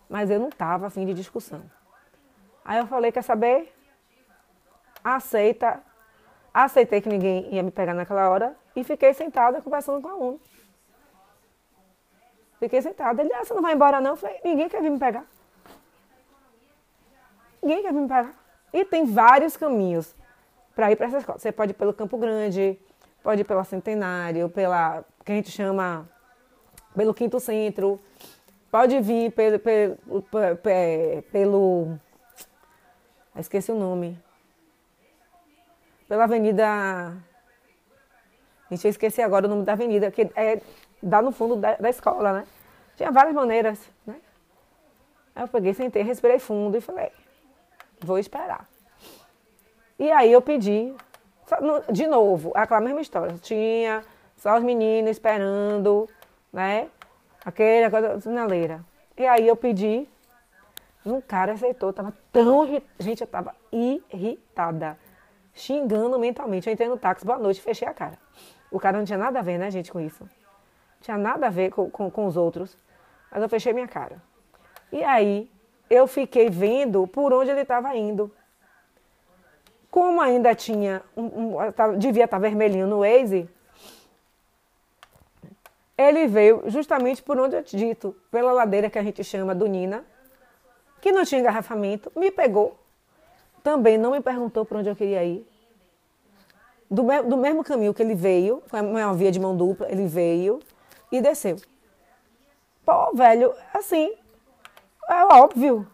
Mas 0.08 0.30
eu 0.30 0.38
não 0.38 0.48
estava 0.48 0.86
afim 0.86 1.04
de 1.04 1.14
discussão. 1.14 1.62
Aí 2.64 2.78
eu 2.78 2.86
falei, 2.86 3.10
quer 3.10 3.22
saber? 3.22 3.72
Aceita. 5.02 5.82
Aceitei 6.52 7.00
que 7.00 7.08
ninguém 7.08 7.52
ia 7.54 7.62
me 7.62 7.70
pegar 7.70 7.94
naquela 7.94 8.28
hora 8.28 8.56
e 8.74 8.84
fiquei 8.84 9.12
sentada 9.14 9.60
conversando 9.60 10.00
com 10.00 10.08
o 10.08 10.10
aluno. 10.10 10.40
Fiquei 12.58 12.82
sentada. 12.82 13.22
Ele, 13.22 13.32
ah, 13.32 13.44
você 13.44 13.54
não 13.54 13.62
vai 13.62 13.74
embora 13.74 14.00
não? 14.00 14.10
Eu 14.10 14.16
falei, 14.16 14.38
ninguém 14.44 14.68
quer 14.68 14.82
vir 14.82 14.90
me 14.90 14.98
pegar. 14.98 15.24
Ninguém 17.62 17.82
quer 17.82 17.92
vir 17.92 18.00
me 18.00 18.08
pagar. 18.08 18.34
E 18.72 18.84
tem 18.84 19.04
vários 19.04 19.56
caminhos 19.56 20.14
para 20.74 20.92
ir 20.92 20.96
para 20.96 21.06
essa 21.06 21.18
escola. 21.18 21.38
Você 21.38 21.50
pode 21.50 21.72
ir 21.72 21.74
pelo 21.74 21.92
Campo 21.92 22.18
Grande, 22.18 22.78
pode 23.22 23.42
ir 23.42 23.44
pela 23.44 23.64
Centenário, 23.64 24.48
pela 24.48 25.04
que 25.24 25.32
a 25.32 25.34
gente 25.34 25.50
chama 25.50 26.08
pelo 26.94 27.14
Quinto 27.14 27.38
Centro, 27.38 28.00
pode 28.70 29.00
vir 29.00 29.30
pelo, 29.32 29.58
pelo, 29.58 30.22
pelo, 30.22 31.22
pelo 31.30 31.98
esqueci 33.36 33.70
o 33.70 33.78
nome, 33.78 34.18
pela 36.08 36.24
Avenida, 36.24 37.16
gente, 38.70 38.84
eu 38.84 38.90
esqueci 38.90 39.22
agora 39.22 39.46
o 39.46 39.48
nome 39.48 39.64
da 39.64 39.72
avenida, 39.72 40.10
que 40.10 40.30
é, 40.34 40.60
dá 41.02 41.22
no 41.22 41.32
fundo 41.32 41.56
da, 41.56 41.76
da 41.76 41.88
escola, 41.88 42.32
né? 42.32 42.46
Tinha 42.96 43.10
várias 43.10 43.34
maneiras, 43.34 43.78
né? 44.06 44.16
Aí 45.34 45.44
eu 45.44 45.48
peguei, 45.48 45.72
sentei, 45.72 46.02
respirei 46.02 46.38
fundo 46.38 46.76
e 46.76 46.80
falei, 46.80 47.10
vou 48.00 48.18
esperar. 48.18 48.68
E 49.98 50.10
aí 50.10 50.32
eu 50.32 50.42
pedi, 50.42 50.94
de 51.90 52.06
novo, 52.06 52.52
aquela 52.54 52.80
mesma 52.80 53.00
história. 53.00 53.36
Tinha 53.40 54.02
só 54.36 54.56
os 54.56 54.62
meninos 54.62 55.10
esperando, 55.10 56.08
né? 56.52 56.88
Aquela 57.44 57.90
coisa 57.90 58.20
sinaleira. 58.20 58.84
E 59.16 59.26
aí 59.26 59.46
eu 59.46 59.56
pedi, 59.56 60.08
um 61.04 61.20
cara 61.20 61.52
aceitou, 61.52 61.92
tava 61.92 62.12
tão. 62.32 62.66
Gente, 62.98 63.20
eu 63.20 63.26
tava 63.26 63.54
irritada, 63.72 64.98
xingando 65.54 66.18
mentalmente. 66.18 66.68
Eu 66.68 66.72
entrei 66.72 66.88
no 66.88 66.96
táxi, 66.96 67.24
boa 67.24 67.38
noite, 67.38 67.60
fechei 67.60 67.88
a 67.88 67.94
cara. 67.94 68.18
O 68.70 68.78
cara 68.78 68.98
não 68.98 69.04
tinha 69.04 69.18
nada 69.18 69.38
a 69.38 69.42
ver, 69.42 69.58
né, 69.58 69.70
gente, 69.70 69.90
com 69.90 70.00
isso. 70.00 70.22
Não 70.22 71.00
tinha 71.00 71.18
nada 71.18 71.46
a 71.46 71.50
ver 71.50 71.70
com, 71.70 71.90
com, 71.90 72.10
com 72.10 72.26
os 72.26 72.36
outros. 72.36 72.76
Mas 73.30 73.42
eu 73.42 73.48
fechei 73.48 73.72
minha 73.72 73.88
cara. 73.88 74.22
E 74.92 75.02
aí 75.02 75.50
eu 75.88 76.06
fiquei 76.06 76.48
vendo 76.48 77.06
por 77.06 77.32
onde 77.32 77.50
ele 77.50 77.62
estava 77.62 77.94
indo. 77.96 78.32
Como 79.90 80.20
ainda 80.20 80.54
tinha, 80.54 81.02
um, 81.16 81.56
um, 81.56 81.98
devia 81.98 82.24
estar 82.24 82.36
tá 82.36 82.40
vermelhinho 82.40 82.86
no 82.86 83.00
Waze, 83.00 83.48
ele 85.98 86.26
veio 86.26 86.62
justamente 86.66 87.22
por 87.22 87.38
onde 87.38 87.56
eu 87.56 87.62
te 87.62 87.76
dito, 87.76 88.16
pela 88.30 88.52
ladeira 88.52 88.88
que 88.88 88.98
a 88.98 89.02
gente 89.02 89.22
chama 89.24 89.54
do 89.54 89.66
Nina, 89.66 90.04
que 91.00 91.12
não 91.12 91.24
tinha 91.24 91.40
engarrafamento, 91.40 92.10
me 92.16 92.30
pegou. 92.30 92.78
Também 93.62 93.98
não 93.98 94.12
me 94.12 94.20
perguntou 94.20 94.64
por 94.64 94.78
onde 94.78 94.88
eu 94.88 94.96
queria 94.96 95.22
ir. 95.24 95.46
Do, 96.90 97.04
me, 97.04 97.22
do 97.22 97.36
mesmo 97.36 97.62
caminho 97.62 97.92
que 97.92 98.02
ele 98.02 98.14
veio, 98.14 98.62
foi 98.66 98.80
uma 98.80 99.14
via 99.14 99.30
de 99.30 99.38
mão 99.38 99.56
dupla, 99.56 99.90
ele 99.90 100.06
veio 100.06 100.60
e 101.12 101.20
desceu. 101.20 101.56
Pô, 102.84 103.12
velho, 103.14 103.54
assim, 103.74 104.14
é 105.08 105.24
óbvio. 105.24 105.86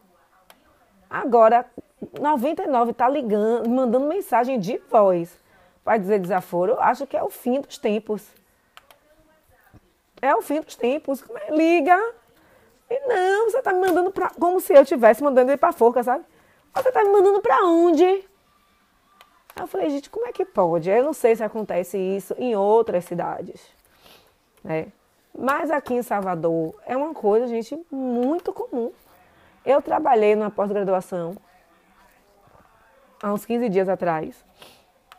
Agora, 1.10 1.66
99 2.00 2.90
está 2.90 3.08
ligando, 3.08 3.68
mandando 3.68 4.06
mensagem 4.06 4.58
de 4.58 4.78
voz 4.90 5.38
para 5.82 5.96
dizer 5.96 6.18
desaforo. 6.18 6.72
Eu 6.72 6.80
acho 6.80 7.06
que 7.06 7.16
é 7.16 7.22
o 7.22 7.30
fim 7.30 7.60
dos 7.60 7.78
tempos. 7.78 8.26
É 10.20 10.34
o 10.34 10.42
fim 10.42 10.60
dos 10.60 10.76
tempos. 10.76 11.24
É? 11.46 11.54
Liga. 11.54 11.96
E 12.90 13.00
não, 13.06 13.50
você 13.50 13.58
está 13.58 13.72
me 13.72 13.80
mandando 13.80 14.10
para. 14.10 14.30
Como 14.30 14.60
se 14.60 14.74
eu 14.74 14.82
estivesse 14.82 15.22
mandando 15.22 15.50
ele 15.50 15.56
para 15.56 15.72
forca, 15.72 16.02
sabe? 16.02 16.24
Você 16.74 16.88
está 16.88 17.02
me 17.02 17.10
mandando 17.10 17.40
para 17.40 17.64
onde? 17.64 18.04
Aí 18.04 19.62
eu 19.62 19.66
falei, 19.66 19.88
gente, 19.88 20.10
como 20.10 20.26
é 20.26 20.32
que 20.32 20.44
pode? 20.44 20.90
Eu 20.90 21.02
não 21.02 21.14
sei 21.14 21.34
se 21.34 21.42
acontece 21.42 21.96
isso 21.96 22.34
em 22.38 22.54
outras 22.54 23.06
cidades. 23.06 23.62
Né? 24.62 24.88
Mas 25.36 25.70
aqui 25.70 25.94
em 25.94 26.02
Salvador 26.02 26.74
é 26.86 26.96
uma 26.96 27.14
coisa, 27.14 27.46
gente, 27.46 27.78
muito 27.90 28.52
comum. 28.52 28.92
Eu 29.64 29.80
trabalhei 29.80 30.36
numa 30.36 30.50
pós-graduação 30.50 31.36
há 33.22 33.32
uns 33.32 33.44
15 33.44 33.68
dias 33.68 33.88
atrás. 33.88 34.44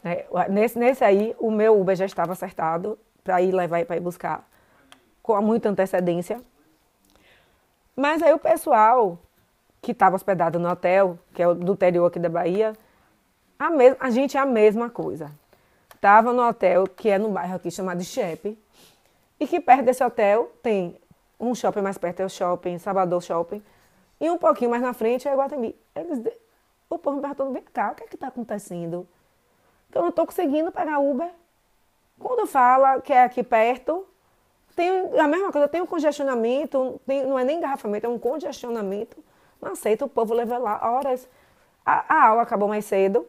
É, 0.04 0.26
nesse, 0.50 0.78
nesse 0.78 1.04
aí, 1.04 1.36
o 1.40 1.52
meu 1.52 1.80
Uber 1.80 1.96
já 1.96 2.06
estava 2.06 2.32
acertado 2.32 2.98
para 3.24 3.42
ir 3.42 3.52
levar 3.52 3.80
e 3.80 3.86
para 3.86 3.98
ir 3.98 4.00
buscar 4.00 4.48
com 5.22 5.40
muita 5.42 5.70
antecedência. 5.70 6.42
Mas 7.96 8.22
aí 8.22 8.34
o 8.34 8.40
pessoal 8.40 9.20
que 9.82 9.92
estava 9.92 10.16
hospedado 10.16 10.60
no 10.60 10.70
hotel, 10.70 11.18
que 11.34 11.42
é 11.42 11.54
do 11.54 11.74
interior 11.74 12.06
aqui 12.06 12.20
da 12.20 12.30
Bahia, 12.30 12.74
a, 13.60 13.70
a 14.00 14.10
gente 14.10 14.38
é 14.38 14.40
a 14.40 14.46
mesma 14.46 14.90
coisa. 14.90 15.32
Estava 15.94 16.32
no 16.32 16.48
hotel, 16.48 16.86
que 16.86 17.10
é 17.10 17.18
no 17.18 17.30
bairro 17.30 17.56
aqui 17.56 17.72
chamado 17.72 18.04
Chepe, 18.04 18.58
e 19.40 19.48
que 19.48 19.60
perto 19.60 19.86
desse 19.86 20.04
hotel 20.04 20.52
tem 20.62 20.96
um 21.40 21.54
shopping 21.54 21.82
mais 21.82 21.98
perto, 21.98 22.22
é 22.22 22.26
o 22.26 22.30
shopping, 22.30 22.78
Salvador 22.78 23.22
Shopping, 23.22 23.62
e 24.20 24.30
um 24.30 24.38
pouquinho 24.38 24.72
mais 24.72 24.82
na 24.82 24.94
frente 24.94 25.28
é 25.28 25.36
Guatemi. 25.36 25.76
Eles, 25.96 26.22
o 26.90 26.98
povo 26.98 27.18
me 27.18 27.22
perguntando, 27.22 27.52
vem 27.52 27.64
cá, 27.64 27.92
o 27.92 27.96
que 27.96 28.04
é 28.04 28.08
que 28.08 28.16
está 28.16 28.28
acontecendo? 28.28 29.08
Eu 29.94 30.02
não 30.02 30.10
estou 30.10 30.26
conseguindo 30.26 30.72
pegar 30.72 31.00
Uber. 31.00 31.32
Quando 32.20 32.48
fala 32.48 33.02
que 33.02 33.14
é 33.14 33.24
aqui 33.24 33.44
perto, 33.44 34.08
tem 34.76 34.90
a 35.20 35.28
mesma 35.28 35.52
coisa, 35.52 35.68
tem 35.68 35.82
um 35.82 35.86
congestionamento, 35.86 37.00
tem, 37.06 37.26
não 37.26 37.38
é 37.38 37.44
nem 37.44 37.58
engarrafamento, 37.58 38.06
é 38.06 38.10
um 38.10 38.20
congestionamento. 38.20 39.18
Não 39.62 39.72
aceita, 39.72 40.06
o 40.06 40.10
povo 40.10 40.34
leva 40.34 40.58
lá 40.58 40.80
horas. 40.92 41.28
a, 41.86 42.16
a 42.16 42.28
aula 42.28 42.42
acabou 42.44 42.68
mais 42.68 42.86
cedo. 42.86 43.28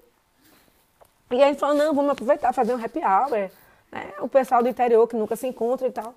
E 1.30 1.42
aí 1.42 1.54
falou, 1.54 1.74
não, 1.74 1.94
vamos 1.94 2.12
aproveitar, 2.12 2.52
fazer 2.52 2.74
um 2.74 2.82
happy 2.82 3.00
hour. 3.00 3.50
Né? 3.92 4.12
O 4.20 4.28
pessoal 4.28 4.62
do 4.62 4.68
interior 4.68 5.06
que 5.06 5.16
nunca 5.16 5.36
se 5.36 5.46
encontra 5.46 5.86
e 5.86 5.92
tal. 5.92 6.14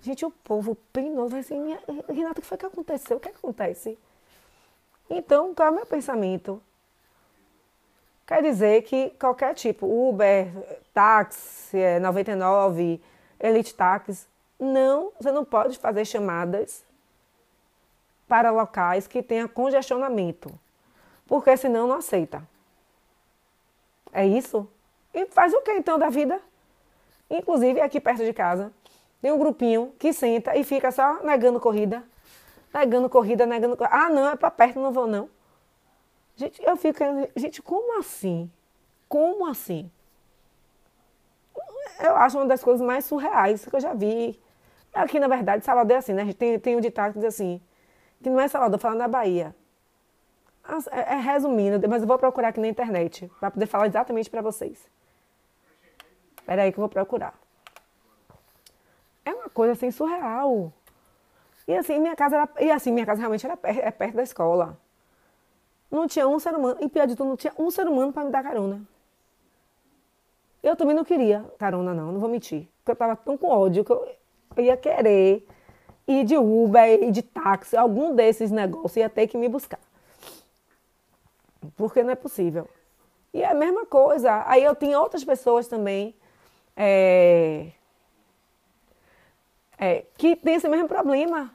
Gente, 0.00 0.24
o 0.24 0.30
povo 0.30 0.76
penoso, 0.92 1.36
assim, 1.36 1.76
Renata, 2.08 2.38
o 2.38 2.42
que 2.42 2.46
foi 2.46 2.56
que 2.56 2.66
aconteceu? 2.66 3.16
O 3.16 3.20
que, 3.20 3.28
é 3.28 3.32
que 3.32 3.38
acontece? 3.38 3.98
Então, 5.10 5.54
qual 5.54 5.68
é 5.68 5.70
o 5.70 5.74
meu 5.74 5.86
pensamento? 5.86 6.62
Quer 8.28 8.42
dizer 8.42 8.82
que 8.82 9.08
qualquer 9.18 9.54
tipo, 9.54 9.86
Uber, 9.86 10.48
táxi, 10.92 11.78
99, 11.98 13.00
é, 13.40 13.48
Elite 13.48 13.74
Táxi, 13.74 14.26
não, 14.60 15.10
você 15.18 15.32
não 15.32 15.46
pode 15.46 15.78
fazer 15.78 16.04
chamadas 16.04 16.84
para 18.28 18.50
locais 18.50 19.06
que 19.06 19.22
tenha 19.22 19.48
congestionamento, 19.48 20.52
porque 21.26 21.56
senão 21.56 21.86
não 21.86 21.96
aceita. 21.96 22.46
É 24.12 24.26
isso? 24.26 24.68
E 25.14 25.24
faz 25.24 25.54
o 25.54 25.62
que 25.62 25.72
então 25.72 25.98
da 25.98 26.10
vida? 26.10 26.38
Inclusive 27.30 27.80
aqui 27.80 27.98
perto 27.98 28.26
de 28.26 28.34
casa, 28.34 28.70
tem 29.22 29.32
um 29.32 29.38
grupinho 29.38 29.94
que 29.98 30.12
senta 30.12 30.54
e 30.54 30.64
fica 30.64 30.92
só 30.92 31.22
negando 31.22 31.58
corrida, 31.58 32.04
negando 32.74 33.08
corrida, 33.08 33.46
negando 33.46 33.74
corrida. 33.74 33.96
Ah, 33.96 34.10
não, 34.10 34.28
é 34.28 34.36
para 34.36 34.50
perto, 34.50 34.78
não 34.78 34.92
vou 34.92 35.06
não. 35.06 35.30
Gente, 36.38 36.62
eu 36.62 36.76
fico, 36.76 37.02
gente, 37.34 37.60
como 37.60 37.98
assim? 37.98 38.48
Como 39.08 39.44
assim? 39.48 39.90
Eu 41.98 42.14
acho 42.14 42.38
uma 42.38 42.46
das 42.46 42.62
coisas 42.62 42.80
mais 42.80 43.04
surreais 43.06 43.66
que 43.66 43.74
eu 43.74 43.80
já 43.80 43.92
vi. 43.92 44.40
Aqui, 44.94 45.18
na 45.18 45.26
verdade, 45.26 45.64
Salvador 45.64 45.96
é 45.96 45.98
assim, 45.98 46.12
né? 46.12 46.22
A 46.22 46.24
gente 46.26 46.36
tem, 46.36 46.56
tem 46.60 46.76
um 46.76 46.80
ditado 46.80 47.14
que 47.14 47.18
diz 47.18 47.34
assim, 47.34 47.60
que 48.22 48.30
não 48.30 48.38
é 48.38 48.46
Salvador, 48.46 48.78
falando 48.78 48.98
da 48.98 49.08
Bahia. 49.08 49.52
É, 50.92 51.14
é 51.14 51.16
resumindo, 51.16 51.88
mas 51.88 52.02
eu 52.02 52.06
vou 52.06 52.16
procurar 52.16 52.50
aqui 52.50 52.60
na 52.60 52.68
internet, 52.68 53.28
para 53.40 53.50
poder 53.50 53.66
falar 53.66 53.88
exatamente 53.88 54.30
para 54.30 54.40
vocês. 54.40 54.88
Espera 56.38 56.62
aí 56.62 56.70
que 56.70 56.78
eu 56.78 56.82
vou 56.82 56.88
procurar. 56.88 57.34
É 59.24 59.34
uma 59.34 59.48
coisa 59.48 59.72
assim 59.72 59.90
surreal. 59.90 60.72
E 61.66 61.74
assim, 61.74 61.98
minha 61.98 62.14
casa 62.14 62.36
era, 62.36 62.48
e 62.60 62.70
assim, 62.70 62.92
minha 62.92 63.04
casa 63.04 63.18
realmente 63.18 63.44
era 63.44 63.56
perto, 63.56 63.80
é 63.80 63.90
perto 63.90 64.14
da 64.14 64.22
escola. 64.22 64.78
Não 65.90 66.06
tinha 66.06 66.28
um 66.28 66.38
ser 66.38 66.54
humano, 66.54 66.76
e 66.80 66.88
pior 66.88 67.06
de 67.06 67.16
tudo, 67.16 67.28
não 67.28 67.36
tinha 67.36 67.52
um 67.58 67.70
ser 67.70 67.86
humano 67.86 68.12
para 68.12 68.24
me 68.24 68.30
dar 68.30 68.42
carona. 68.42 68.80
Eu 70.62 70.76
também 70.76 70.94
não 70.94 71.04
queria 71.04 71.44
carona, 71.58 71.94
não, 71.94 72.12
não 72.12 72.20
vou 72.20 72.28
mentir. 72.28 72.68
Porque 72.78 72.90
eu 72.90 72.92
estava 72.92 73.16
tão 73.16 73.36
com 73.38 73.48
ódio 73.48 73.84
que 73.84 73.92
eu, 73.92 74.16
ia 74.58 74.76
querer 74.76 75.46
ir 76.06 76.24
de 76.24 76.36
Uber, 76.36 77.02
ir 77.02 77.10
de 77.10 77.22
táxi, 77.22 77.76
algum 77.76 78.14
desses 78.14 78.50
negócios 78.50 78.96
ia 78.96 79.08
ter 79.08 79.26
que 79.28 79.38
me 79.38 79.48
buscar. 79.48 79.80
Porque 81.76 82.02
não 82.02 82.10
é 82.10 82.16
possível. 82.16 82.68
E 83.32 83.42
é 83.42 83.46
a 83.46 83.54
mesma 83.54 83.86
coisa. 83.86 84.42
Aí 84.46 84.64
eu 84.64 84.74
tinha 84.74 85.00
outras 85.00 85.24
pessoas 85.24 85.68
também 85.68 86.14
é, 86.76 87.68
é, 89.78 90.04
que 90.16 90.34
têm 90.36 90.54
esse 90.54 90.68
mesmo 90.68 90.88
problema. 90.88 91.50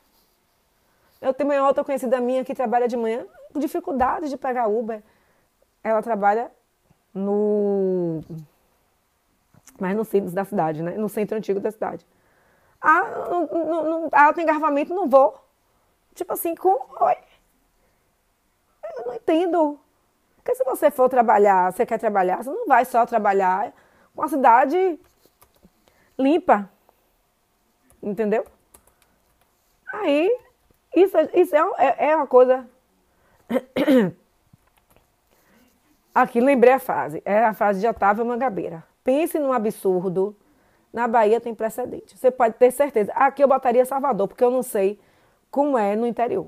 Eu 1.21 1.33
tenho 1.33 1.51
uma 1.51 1.67
outra 1.67 1.83
conhecida 1.83 2.19
minha 2.19 2.43
que 2.43 2.55
trabalha 2.55 2.87
de 2.87 2.97
manhã 2.97 3.25
dificuldade 3.60 4.29
de 4.29 4.38
pegar 4.38 4.67
Uber. 4.67 5.01
Ela 5.83 6.01
trabalha 6.01 6.51
no. 7.13 8.22
mais 9.79 9.95
no 9.95 10.05
centro 10.05 10.31
da 10.31 10.45
cidade, 10.45 10.81
né? 10.81 10.91
No 10.98 11.10
centro 11.10 11.38
antigo 11.38 11.60
da 11.60 11.72
cidade. 11.72 12.05
Ah, 12.81 13.01
não, 13.29 13.48
não, 13.48 13.83
não, 13.83 14.10
ah, 14.12 14.33
tem 14.33 14.43
engarrafamento, 14.43 14.93
não 14.93 15.07
vou. 15.07 15.38
Tipo 16.13 16.33
assim, 16.33 16.55
com. 16.55 16.69
Oi. 17.03 17.15
Eu 18.98 19.05
não 19.05 19.13
entendo. 19.13 19.79
Porque 20.38 20.55
se 20.55 20.63
você 20.63 20.91
for 20.91 21.07
trabalhar, 21.07 21.72
você 21.72 21.86
quer 21.86 21.98
trabalhar, 21.98 22.43
você 22.43 22.50
não 22.50 22.67
vai 22.67 22.83
só 22.83 23.05
trabalhar 23.05 23.74
com 24.13 24.24
a 24.24 24.27
cidade 24.27 25.00
limpa. 26.18 26.70
Entendeu? 28.01 28.46
Aí, 29.94 30.29
isso, 30.94 31.18
isso 31.33 31.55
é, 31.55 31.59
é, 31.77 32.09
é 32.09 32.16
uma 32.16 32.27
coisa 32.27 32.68
Aqui, 36.13 36.39
lembrei 36.39 36.74
a 36.74 36.79
frase. 36.79 37.22
É 37.25 37.44
a 37.44 37.53
frase 37.53 37.79
de 37.79 37.87
Otávio 37.87 38.25
Mangabeira. 38.25 38.83
Pense 39.03 39.39
num 39.39 39.51
absurdo. 39.51 40.35
Na 40.92 41.07
Bahia 41.07 41.42
tem 41.42 41.55
precedente. 41.55 42.18
Você 42.18 42.29
pode 42.29 42.55
ter 42.55 42.72
certeza. 42.72 43.11
Aqui 43.13 43.44
eu 43.44 43.48
botaria 43.48 43.83
Salvador, 43.83 44.27
porque 44.27 44.44
eu 44.44 44.51
não 44.51 44.61
sei 44.61 45.00
como 45.50 45.77
é 45.77 45.96
no 45.96 46.05
interior. 46.05 46.48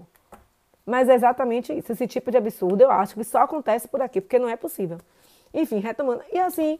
Mas 0.85 1.09
é 1.09 1.15
exatamente 1.15 1.73
isso. 1.73 1.91
Esse 1.91 2.05
tipo 2.05 2.29
de 2.29 2.37
absurdo 2.37 2.81
eu 2.81 2.91
acho 2.91 3.15
que 3.15 3.23
só 3.23 3.39
acontece 3.39 3.87
por 3.87 4.01
aqui, 4.01 4.21
porque 4.21 4.37
não 4.37 4.47
é 4.47 4.55
possível. 4.55 4.99
Enfim, 5.51 5.79
retomando. 5.79 6.21
E 6.31 6.37
assim, 6.37 6.77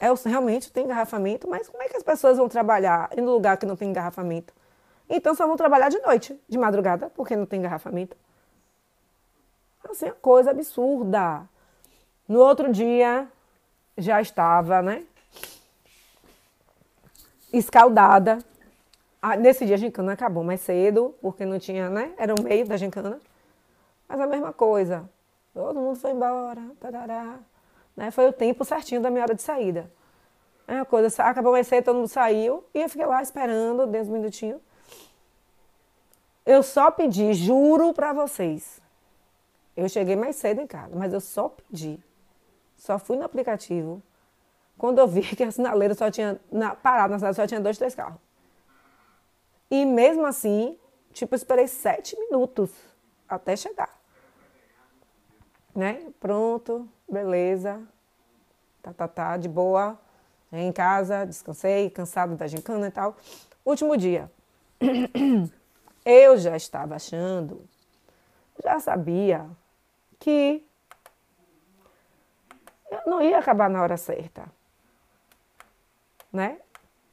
é, 0.00 0.08
realmente 0.26 0.72
tem 0.72 0.84
engarrafamento, 0.84 1.46
mas 1.48 1.68
como 1.68 1.82
é 1.82 1.88
que 1.88 1.96
as 1.96 2.02
pessoas 2.02 2.38
vão 2.38 2.48
trabalhar 2.48 3.10
em 3.16 3.20
um 3.20 3.30
lugar 3.30 3.58
que 3.58 3.66
não 3.66 3.76
tem 3.76 3.90
engarrafamento? 3.90 4.54
Então 5.08 5.34
só 5.34 5.46
vão 5.46 5.56
trabalhar 5.56 5.90
de 5.90 5.98
noite, 5.98 6.38
de 6.48 6.56
madrugada, 6.56 7.10
porque 7.14 7.36
não 7.36 7.44
tem 7.44 7.58
engarrafamento. 7.58 8.16
Assim, 9.92 10.06
uma 10.06 10.14
coisa 10.14 10.50
absurda. 10.50 11.48
No 12.26 12.40
outro 12.40 12.72
dia, 12.72 13.28
já 13.96 14.20
estava, 14.20 14.82
né? 14.82 15.04
Escaldada. 17.52 18.38
Ah, 19.20 19.36
nesse 19.36 19.64
dia 19.66 19.76
a 19.76 19.78
gincana 19.78 20.14
acabou 20.14 20.42
mais 20.42 20.62
cedo, 20.62 21.14
porque 21.20 21.44
não 21.44 21.58
tinha, 21.58 21.88
né? 21.88 22.12
Era 22.16 22.34
o 22.34 22.42
meio 22.42 22.66
da 22.66 22.76
gincana. 22.76 23.20
Mas 24.08 24.20
a 24.20 24.26
mesma 24.26 24.52
coisa. 24.52 25.08
Todo 25.54 25.78
mundo 25.78 25.96
foi 25.96 26.10
embora. 26.10 26.62
Tarará, 26.80 27.38
né? 27.94 28.10
Foi 28.10 28.26
o 28.28 28.32
tempo 28.32 28.64
certinho 28.64 29.00
da 29.00 29.10
minha 29.10 29.22
hora 29.22 29.34
de 29.34 29.42
saída. 29.42 29.90
É 30.66 30.76
uma 30.76 30.84
coisa, 30.86 31.22
acabou 31.22 31.52
mais 31.52 31.66
cedo, 31.66 31.84
todo 31.84 31.96
mundo 31.96 32.08
saiu. 32.08 32.64
E 32.72 32.80
eu 32.80 32.88
fiquei 32.88 33.04
lá 33.04 33.22
esperando, 33.22 33.86
dentro 33.86 34.08
um 34.08 34.14
minutinho. 34.14 34.60
Eu 36.44 36.62
só 36.62 36.90
pedi, 36.90 37.34
juro 37.34 37.92
para 37.92 38.12
vocês, 38.12 38.81
eu 39.76 39.88
cheguei 39.88 40.16
mais 40.16 40.36
cedo 40.36 40.60
em 40.60 40.66
casa, 40.66 40.94
mas 40.94 41.12
eu 41.12 41.20
só 41.20 41.48
pedi. 41.48 41.98
Só 42.76 42.98
fui 42.98 43.16
no 43.16 43.24
aplicativo. 43.24 44.02
Quando 44.76 44.98
eu 44.98 45.06
vi 45.06 45.22
que 45.36 45.42
a 45.42 45.50
sinaleira 45.50 45.94
só 45.94 46.10
tinha 46.10 46.40
na, 46.50 46.74
parado 46.74 47.12
na 47.12 47.18
cidade, 47.18 47.36
só 47.36 47.46
tinha 47.46 47.60
dois, 47.60 47.78
três 47.78 47.94
carros. 47.94 48.20
E 49.70 49.86
mesmo 49.86 50.26
assim, 50.26 50.78
tipo, 51.12 51.34
eu 51.34 51.36
esperei 51.36 51.66
sete 51.66 52.18
minutos 52.18 52.70
até 53.28 53.56
chegar. 53.56 53.98
Né? 55.74 56.12
Pronto, 56.20 56.86
beleza. 57.10 57.80
Tá, 58.82 58.92
tá, 58.92 59.08
tá, 59.08 59.36
de 59.36 59.48
boa. 59.48 59.98
Em 60.52 60.70
casa, 60.70 61.24
descansei, 61.24 61.88
cansado 61.88 62.36
da 62.36 62.46
gincana 62.46 62.88
e 62.88 62.90
tal. 62.90 63.16
Último 63.64 63.96
dia. 63.96 64.30
Eu 66.04 66.36
já 66.36 66.56
estava 66.56 66.96
achando, 66.96 67.64
já 68.62 68.80
sabia 68.80 69.48
que 70.22 70.64
eu 72.88 73.00
não 73.06 73.20
ia 73.20 73.38
acabar 73.38 73.68
na 73.68 73.82
hora 73.82 73.96
certa. 73.96 74.44
Né? 76.32 76.60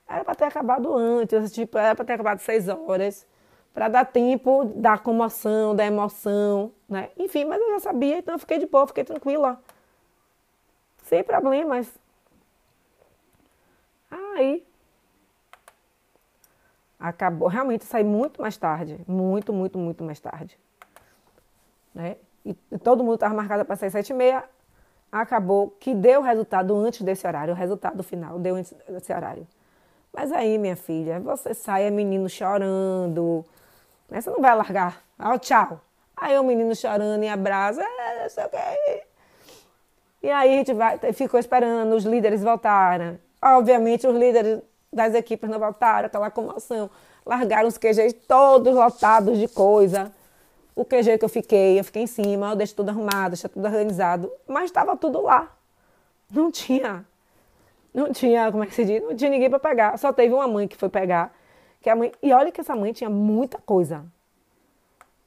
Era 0.07 0.23
para 0.23 0.35
ter 0.35 0.45
acabado 0.45 0.95
antes, 0.95 1.51
tipo, 1.51 1.77
era 1.77 1.95
para 1.95 2.05
ter 2.05 2.13
acabado 2.13 2.39
seis 2.39 2.67
horas, 2.67 3.25
para 3.73 3.87
dar 3.87 4.05
tempo 4.05 4.65
da 4.75 4.95
comoção, 4.97 5.75
da 5.75 5.85
emoção, 5.85 6.71
né? 6.87 7.09
Enfim, 7.17 7.45
mas 7.45 7.59
eu 7.59 7.71
já 7.71 7.79
sabia, 7.79 8.19
então 8.19 8.35
eu 8.35 8.39
fiquei 8.39 8.59
de 8.59 8.65
boa, 8.67 8.87
fiquei 8.87 9.03
tranquila. 9.03 9.59
Sem 11.03 11.23
problemas. 11.23 11.91
Aí 14.11 14.65
acabou, 16.99 17.47
realmente 17.47 17.85
saí 17.85 18.03
muito 18.03 18.41
mais 18.41 18.57
tarde, 18.57 18.99
muito, 19.07 19.51
muito, 19.51 19.77
muito 19.77 20.03
mais 20.03 20.19
tarde. 20.19 20.59
Né? 21.93 22.17
E, 22.45 22.53
todo 22.77 23.03
mundo 23.03 23.15
estava 23.15 23.33
marcado 23.33 23.65
para 23.65 23.75
sair 23.75 23.91
sete 23.91 24.09
e 24.09 24.13
meia, 24.13 24.43
acabou 25.11 25.75
que 25.79 25.93
deu 25.93 26.21
o 26.21 26.23
resultado 26.23 26.75
antes 26.75 27.01
desse 27.01 27.25
horário, 27.27 27.53
o 27.53 27.57
resultado 27.57 28.03
final 28.03 28.39
deu 28.39 28.55
antes 28.55 28.73
desse 28.87 29.13
horário. 29.13 29.47
Mas 30.13 30.31
aí, 30.31 30.57
minha 30.57 30.75
filha, 30.75 31.19
você 31.19 31.53
sai, 31.53 31.83
é 31.83 31.91
menino 31.91 32.27
chorando, 32.29 33.45
né? 34.09 34.21
você 34.21 34.29
não 34.29 34.41
vai 34.41 34.55
largar, 34.55 35.01
ó, 35.19 35.37
tchau. 35.37 35.81
Aí 36.17 36.37
o 36.37 36.43
menino 36.43 36.75
chorando 36.75 37.23
em 37.23 37.29
abraço, 37.29 37.79
é, 37.79 38.27
sei 38.29 38.45
o 38.45 38.49
quê. 38.49 39.03
E 40.21 40.29
aí 40.29 40.53
a 40.53 40.57
gente 40.57 40.73
vai, 40.73 40.97
ficou 41.13 41.39
esperando 41.39 41.95
os 41.95 42.03
líderes 42.03 42.43
voltarem. 42.43 43.19
Obviamente 43.41 44.05
os 44.05 44.15
líderes 44.15 44.59
das 44.91 45.13
equipes 45.13 45.49
não 45.49 45.59
voltaram, 45.59 46.07
aquela 46.07 46.29
comoção. 46.29 46.89
Largaram 47.25 47.69
os 47.69 47.77
QGs 47.77 48.13
todos 48.27 48.73
lotados 48.73 49.37
de 49.37 49.47
coisa 49.47 50.11
o 50.79 50.85
QG 50.85 51.17
que 51.17 51.25
eu 51.25 51.29
fiquei, 51.29 51.77
eu 51.77 51.83
fiquei 51.83 52.03
em 52.03 52.07
cima, 52.07 52.51
eu 52.51 52.55
deixei 52.55 52.73
tudo 52.73 52.87
arrumado, 52.87 53.31
deixei 53.31 53.49
tudo 53.49 53.65
organizado, 53.65 54.31
mas 54.47 54.65
estava 54.65 54.95
tudo 54.95 55.21
lá. 55.21 55.53
Não 56.31 56.49
tinha, 56.49 57.05
não 57.93 58.13
tinha, 58.13 58.49
como 58.49 58.63
é 58.63 58.67
que 58.67 58.73
se 58.73 58.85
diz? 58.85 59.03
Não 59.03 59.13
tinha 59.13 59.29
ninguém 59.29 59.49
para 59.49 59.59
pegar. 59.59 59.97
Só 59.97 60.13
teve 60.13 60.33
uma 60.33 60.47
mãe 60.47 60.69
que 60.69 60.77
foi 60.77 60.87
pegar, 60.87 61.35
que 61.81 61.89
a 61.89 61.95
mãe, 61.97 62.13
e 62.23 62.31
olha 62.31 62.49
que 62.49 62.61
essa 62.61 62.77
mãe 62.77 62.93
tinha 62.93 63.09
muita 63.09 63.57
coisa. 63.57 64.05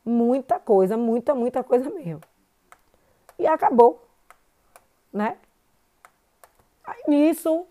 Muita 0.02 0.58
coisa, 0.58 0.96
muita, 0.96 1.34
muita 1.34 1.62
coisa 1.62 1.90
mesmo. 1.90 2.22
E 3.38 3.46
acabou. 3.46 4.08
Né? 5.12 5.36
Aí 6.82 7.02
nisso, 7.08 7.66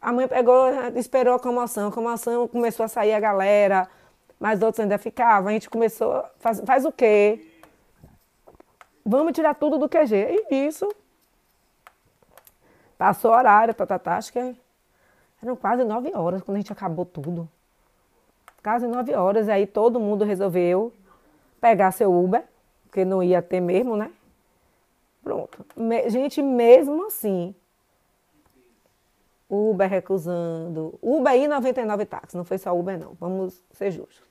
a 0.00 0.10
mãe 0.10 0.26
pegou, 0.26 0.70
esperou 0.94 1.34
a 1.34 1.38
comoção. 1.38 1.88
A 1.88 1.92
comoção 1.92 2.48
começou 2.48 2.84
a 2.84 2.88
sair 2.88 3.12
a 3.12 3.20
galera, 3.20 3.90
mas 4.38 4.62
outros 4.62 4.80
ainda 4.80 4.98
ficavam. 4.98 5.48
A 5.48 5.52
gente 5.52 5.68
começou, 5.68 6.24
faz, 6.38 6.60
faz 6.60 6.84
o 6.84 6.92
quê? 6.92 7.46
Vamos 9.04 9.32
tirar 9.32 9.54
tudo 9.54 9.78
do 9.78 9.88
QG. 9.88 10.14
E 10.14 10.54
nisso, 10.54 10.88
passou 12.98 13.30
o 13.30 13.34
horário, 13.34 13.72
tá, 13.74 13.86
tá, 13.86 13.98
tá, 13.98 14.16
acho 14.16 14.32
que 14.32 14.56
eram 15.42 15.56
quase 15.56 15.84
nove 15.84 16.12
horas 16.14 16.42
quando 16.42 16.56
a 16.56 16.60
gente 16.60 16.72
acabou 16.72 17.04
tudo. 17.04 17.48
Quase 18.62 18.86
nove 18.86 19.14
horas. 19.14 19.48
E 19.48 19.50
aí 19.50 19.66
todo 19.66 20.00
mundo 20.00 20.24
resolveu 20.24 20.92
pegar 21.60 21.92
seu 21.92 22.12
Uber, 22.12 22.44
porque 22.84 23.04
não 23.04 23.22
ia 23.22 23.40
ter 23.40 23.60
mesmo, 23.60 23.96
né? 23.96 24.10
Pronto. 25.22 25.64
Me, 25.76 26.08
gente, 26.10 26.42
mesmo 26.42 27.06
assim, 27.06 27.54
Uber 29.48 29.88
recusando. 29.88 30.98
Uber 31.00 31.34
e 31.34 31.46
99 31.46 32.06
táxis, 32.06 32.34
não 32.34 32.44
foi 32.44 32.58
só 32.58 32.76
Uber, 32.76 32.98
não. 32.98 33.14
Vamos 33.14 33.62
ser 33.72 33.90
justos. 33.90 34.25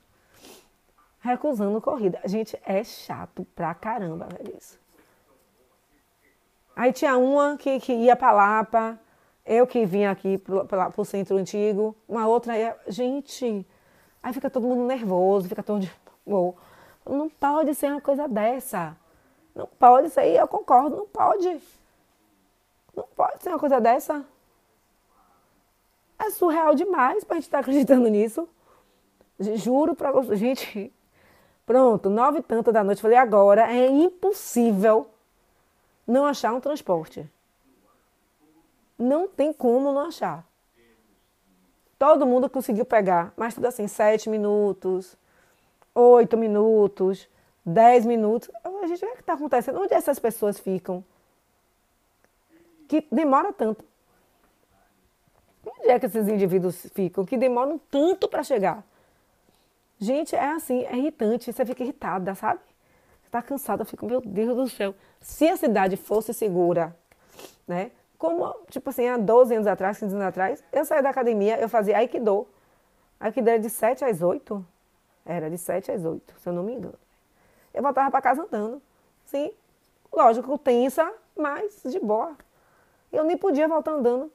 Recusando 1.26 1.80
corrida. 1.80 2.20
Gente, 2.24 2.56
é 2.64 2.84
chato 2.84 3.44
pra 3.52 3.74
caramba, 3.74 4.28
velho, 4.30 4.56
isso. 4.56 4.78
Aí 6.76 6.92
tinha 6.92 7.18
uma 7.18 7.56
que, 7.56 7.80
que 7.80 7.92
ia 7.92 8.14
pra 8.14 8.30
Lapa, 8.30 8.96
eu 9.44 9.66
que 9.66 9.84
vim 9.84 10.04
aqui 10.04 10.38
pro, 10.38 10.64
pro, 10.64 10.92
pro 10.92 11.04
centro 11.04 11.36
antigo, 11.36 11.96
uma 12.08 12.28
outra 12.28 12.56
ia. 12.56 12.76
Gente, 12.86 13.66
aí 14.22 14.32
fica 14.32 14.48
todo 14.48 14.68
mundo 14.68 14.86
nervoso, 14.86 15.48
fica 15.48 15.64
todo. 15.64 15.90
Oh, 16.24 16.54
não 17.04 17.28
pode 17.28 17.74
ser 17.74 17.90
uma 17.90 18.00
coisa 18.00 18.28
dessa. 18.28 18.96
Não 19.52 19.66
pode 19.66 20.10
ser, 20.10 20.26
eu 20.28 20.46
concordo, 20.46 20.96
não 20.96 21.08
pode. 21.08 21.60
Não 22.94 23.04
pode 23.16 23.42
ser 23.42 23.48
uma 23.48 23.58
coisa 23.58 23.80
dessa. 23.80 24.24
É 26.20 26.30
surreal 26.30 26.72
demais 26.76 27.24
pra 27.24 27.34
gente 27.34 27.46
estar 27.46 27.58
tá 27.58 27.62
acreditando 27.62 28.08
nisso. 28.08 28.48
Juro 29.40 29.96
pra 29.96 30.12
você. 30.12 30.36
Gente, 30.36 30.92
pronto, 31.66 32.08
nove 32.08 32.38
e 32.38 32.42
tanta 32.42 32.72
da 32.72 32.82
noite. 32.82 33.02
Falei, 33.02 33.18
agora 33.18 33.70
é 33.70 33.88
impossível 33.88 35.10
não 36.06 36.24
achar 36.24 36.54
um 36.54 36.60
transporte. 36.60 37.28
Não 38.96 39.28
tem 39.28 39.52
como 39.52 39.92
não 39.92 40.06
achar. 40.06 40.46
Todo 41.98 42.26
mundo 42.26 42.48
conseguiu 42.48 42.84
pegar, 42.84 43.32
mas 43.36 43.54
tudo 43.54 43.66
assim, 43.66 43.88
sete 43.88 44.28
minutos, 44.28 45.16
oito 45.94 46.36
minutos, 46.36 47.28
dez 47.64 48.04
minutos. 48.06 48.50
A 48.62 48.86
gente 48.86 49.04
o 49.04 49.14
que 49.14 49.20
está 49.20 49.32
acontecendo. 49.32 49.80
Onde 49.80 49.94
essas 49.94 50.18
pessoas 50.18 50.58
ficam? 50.58 51.04
Que 52.86 53.06
demora 53.10 53.52
tanto. 53.52 53.84
Onde 55.64 55.88
é 55.88 55.98
que 55.98 56.06
esses 56.06 56.28
indivíduos 56.28 56.86
ficam 56.94 57.24
que 57.24 57.36
demoram 57.36 57.80
tanto 57.90 58.28
para 58.28 58.44
chegar? 58.44 58.84
Gente, 59.98 60.36
é 60.36 60.50
assim, 60.52 60.84
é 60.84 60.96
irritante, 60.96 61.52
você 61.52 61.64
fica 61.64 61.82
irritada, 61.82 62.34
sabe? 62.34 62.60
Você 63.22 63.30
tá 63.30 63.40
cansada, 63.40 63.84
fica, 63.84 64.04
meu 64.04 64.20
Deus 64.20 64.56
do 64.56 64.68
céu. 64.68 64.94
Se 65.20 65.48
a 65.48 65.56
cidade 65.56 65.96
fosse 65.96 66.34
segura, 66.34 66.94
né? 67.66 67.90
Como, 68.18 68.54
tipo 68.70 68.90
assim, 68.90 69.06
há 69.08 69.16
12 69.16 69.54
anos 69.54 69.66
atrás, 69.66 69.98
15 69.98 70.14
anos 70.14 70.26
atrás, 70.26 70.64
eu 70.72 70.84
saía 70.84 71.02
da 71.02 71.10
academia, 71.10 71.58
eu 71.58 71.68
fazia 71.68 71.96
Aikido. 71.96 72.46
Aikido 73.18 73.50
era 73.50 73.58
de 73.58 73.70
7 73.70 74.04
às 74.04 74.22
8. 74.22 74.64
Era 75.24 75.50
de 75.50 75.58
7 75.58 75.90
às 75.90 76.04
8, 76.04 76.34
se 76.38 76.48
eu 76.48 76.52
não 76.52 76.62
me 76.62 76.74
engano. 76.74 76.98
Eu 77.74 77.82
voltava 77.82 78.10
para 78.10 78.22
casa 78.22 78.42
andando. 78.42 78.80
Sim, 79.24 79.50
lógico, 80.12 80.56
tensa, 80.56 81.12
mas 81.36 81.82
de 81.84 81.98
boa. 81.98 82.36
Eu 83.12 83.24
nem 83.24 83.36
podia 83.36 83.66
voltar 83.66 83.92
andando. 83.92 84.30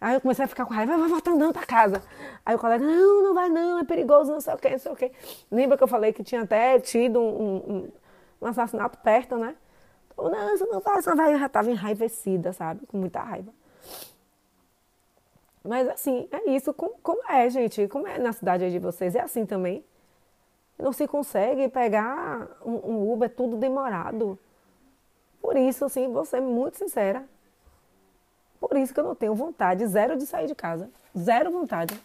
Aí 0.00 0.14
eu 0.14 0.20
comecei 0.20 0.44
a 0.44 0.48
ficar 0.48 0.66
com 0.66 0.74
raiva, 0.74 0.96
vai 0.96 1.08
voltar 1.08 1.30
andando 1.30 1.52
para 1.54 1.66
casa. 1.66 2.02
Aí 2.44 2.54
o 2.54 2.58
colega, 2.58 2.84
não, 2.84 3.22
não 3.22 3.34
vai 3.34 3.48
não, 3.48 3.78
é 3.78 3.84
perigoso, 3.84 4.30
não 4.30 4.40
sei 4.40 4.54
o 4.54 4.58
quê, 4.58 4.70
não 4.70 4.78
sei 4.78 4.92
o 4.92 4.96
quê. 4.96 5.12
Lembra 5.50 5.76
que 5.76 5.82
eu 5.82 5.88
falei 5.88 6.12
que 6.12 6.22
tinha 6.22 6.42
até 6.42 6.78
tido 6.78 7.18
um, 7.18 7.56
um, 7.56 7.92
um 8.42 8.46
assassinato 8.46 8.98
perto, 8.98 9.36
né? 9.38 9.56
Então, 10.12 10.28
não, 10.30 10.54
isso 10.54 10.66
não 10.66 10.82
não 11.06 11.16
vai. 11.16 11.34
Eu 11.34 11.38
já 11.38 11.46
estava 11.46 11.70
enraivecida, 11.70 12.52
sabe? 12.52 12.86
Com 12.86 12.98
muita 12.98 13.20
raiva. 13.20 13.52
Mas 15.64 15.88
assim, 15.88 16.28
é 16.30 16.50
isso. 16.50 16.74
Como, 16.74 16.94
como 17.02 17.22
é, 17.30 17.48
gente? 17.48 17.88
Como 17.88 18.06
é 18.06 18.18
na 18.18 18.32
cidade 18.32 18.70
de 18.70 18.78
vocês? 18.78 19.14
É 19.14 19.20
assim 19.20 19.46
também? 19.46 19.84
Não 20.78 20.92
se 20.92 21.08
consegue 21.08 21.68
pegar 21.68 22.48
um, 22.64 22.92
um 22.92 23.12
Uber, 23.12 23.30
tudo 23.34 23.56
demorado. 23.56 24.38
Por 25.40 25.56
isso, 25.56 25.86
assim, 25.86 26.12
vou 26.12 26.24
ser 26.24 26.40
muito 26.40 26.76
sincera 26.76 27.24
por 28.60 28.76
isso 28.76 28.92
que 28.92 29.00
eu 29.00 29.04
não 29.04 29.14
tenho 29.14 29.34
vontade, 29.34 29.86
zero 29.86 30.16
de 30.16 30.26
sair 30.26 30.46
de 30.46 30.54
casa. 30.54 30.90
Zero 31.16 31.50
vontade. 31.50 32.00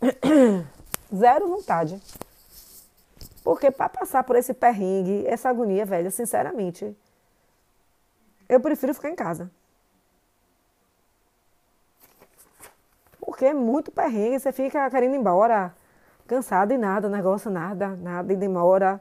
zero 1.14 1.48
vontade. 1.48 2.00
Porque 3.42 3.70
para 3.70 3.88
passar 3.88 4.24
por 4.24 4.36
esse 4.36 4.52
perrengue, 4.52 5.26
essa 5.26 5.48
agonia, 5.48 5.84
velha, 5.84 6.10
sinceramente, 6.10 6.96
eu 8.48 8.60
prefiro 8.60 8.94
ficar 8.94 9.10
em 9.10 9.14
casa. 9.14 9.50
Porque 13.20 13.44
é 13.44 13.54
muito 13.54 13.90
perrengue, 13.90 14.40
você 14.40 14.52
fica 14.52 14.90
querendo 14.90 15.14
ir 15.14 15.18
embora, 15.18 15.74
cansado 16.26 16.72
e 16.72 16.78
nada, 16.78 17.08
negócio 17.08 17.50
nada, 17.50 17.96
nada, 17.96 18.32
e 18.32 18.36
demora. 18.36 19.00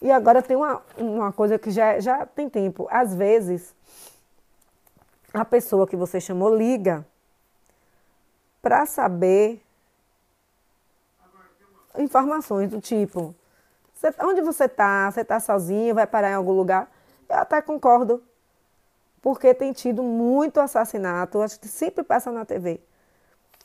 E 0.00 0.10
agora 0.10 0.42
tem 0.42 0.56
uma, 0.56 0.82
uma 0.96 1.32
coisa 1.32 1.58
que 1.58 1.70
já, 1.70 1.98
já 2.00 2.26
tem 2.26 2.48
tempo. 2.48 2.86
Às 2.90 3.14
vezes, 3.14 3.74
a 5.32 5.44
pessoa 5.44 5.86
que 5.86 5.96
você 5.96 6.20
chamou 6.20 6.54
liga 6.54 7.06
para 8.62 8.86
saber 8.86 9.62
informações 11.98 12.70
do 12.70 12.80
tipo: 12.80 13.34
onde 14.20 14.40
você 14.40 14.64
está? 14.64 15.10
Você 15.10 15.20
está 15.20 15.40
sozinho? 15.40 15.94
Vai 15.94 16.06
parar 16.06 16.30
em 16.30 16.34
algum 16.34 16.52
lugar? 16.52 16.90
Eu 17.28 17.36
até 17.36 17.60
concordo, 17.60 18.22
porque 19.20 19.52
tem 19.52 19.72
tido 19.72 20.02
muito 20.02 20.60
assassinato, 20.60 21.42
acho 21.42 21.60
que 21.60 21.68
sempre 21.68 22.02
passa 22.02 22.30
na 22.30 22.44
TV. 22.44 22.80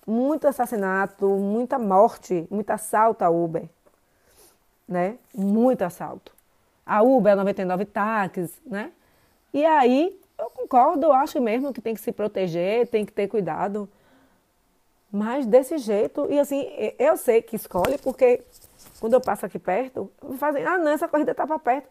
Muito 0.05 0.47
assassinato, 0.47 1.25
muita 1.27 1.79
morte, 1.79 2.45
muito 2.51 2.69
assalto 2.71 3.23
a 3.23 3.29
Uber. 3.29 3.69
Né? 4.85 5.17
Muito 5.33 5.81
assalto. 5.83 6.35
A 6.85 7.01
Uber 7.01 7.31
é 7.31 7.35
99 7.37 7.85
táxis, 7.85 8.51
né? 8.65 8.91
E 9.53 9.65
aí 9.65 10.19
eu 10.43 10.49
concordo, 10.49 11.05
eu 11.05 11.13
acho 11.13 11.41
mesmo 11.41 11.73
que 11.73 11.81
tem 11.81 11.93
que 11.93 12.01
se 12.01 12.11
proteger, 12.11 12.87
tem 12.87 13.05
que 13.05 13.11
ter 13.11 13.27
cuidado. 13.27 13.89
Mas 15.11 15.45
desse 15.45 15.77
jeito, 15.77 16.27
e 16.29 16.39
assim, 16.39 16.69
eu 16.97 17.15
sei 17.17 17.41
que 17.41 17.55
escolhe, 17.55 17.97
porque 17.97 18.43
quando 18.99 19.13
eu 19.13 19.21
passo 19.21 19.45
aqui 19.45 19.59
perto, 19.59 20.11
fazem, 20.37 20.65
ah, 20.65 20.77
não, 20.77 20.91
essa 20.91 21.07
corrida 21.07 21.33
tá 21.33 21.45
para 21.45 21.59
perto. 21.59 21.87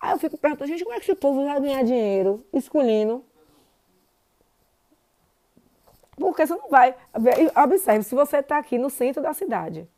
Aí 0.00 0.12
eu 0.12 0.18
fico 0.18 0.36
perto, 0.36 0.66
gente, 0.66 0.84
como 0.84 0.94
é 0.94 1.00
que 1.00 1.10
esse 1.10 1.14
povo 1.14 1.44
vai 1.44 1.60
ganhar 1.60 1.82
dinheiro 1.82 2.44
escolhendo? 2.52 3.24
Porque 6.16 6.46
você 6.46 6.54
não 6.54 6.68
vai. 6.68 6.94
Observe, 7.64 8.04
se 8.04 8.14
você 8.14 8.38
está 8.38 8.58
aqui 8.58 8.76
no 8.76 8.90
centro 8.90 9.22
da 9.22 9.32
cidade 9.32 9.88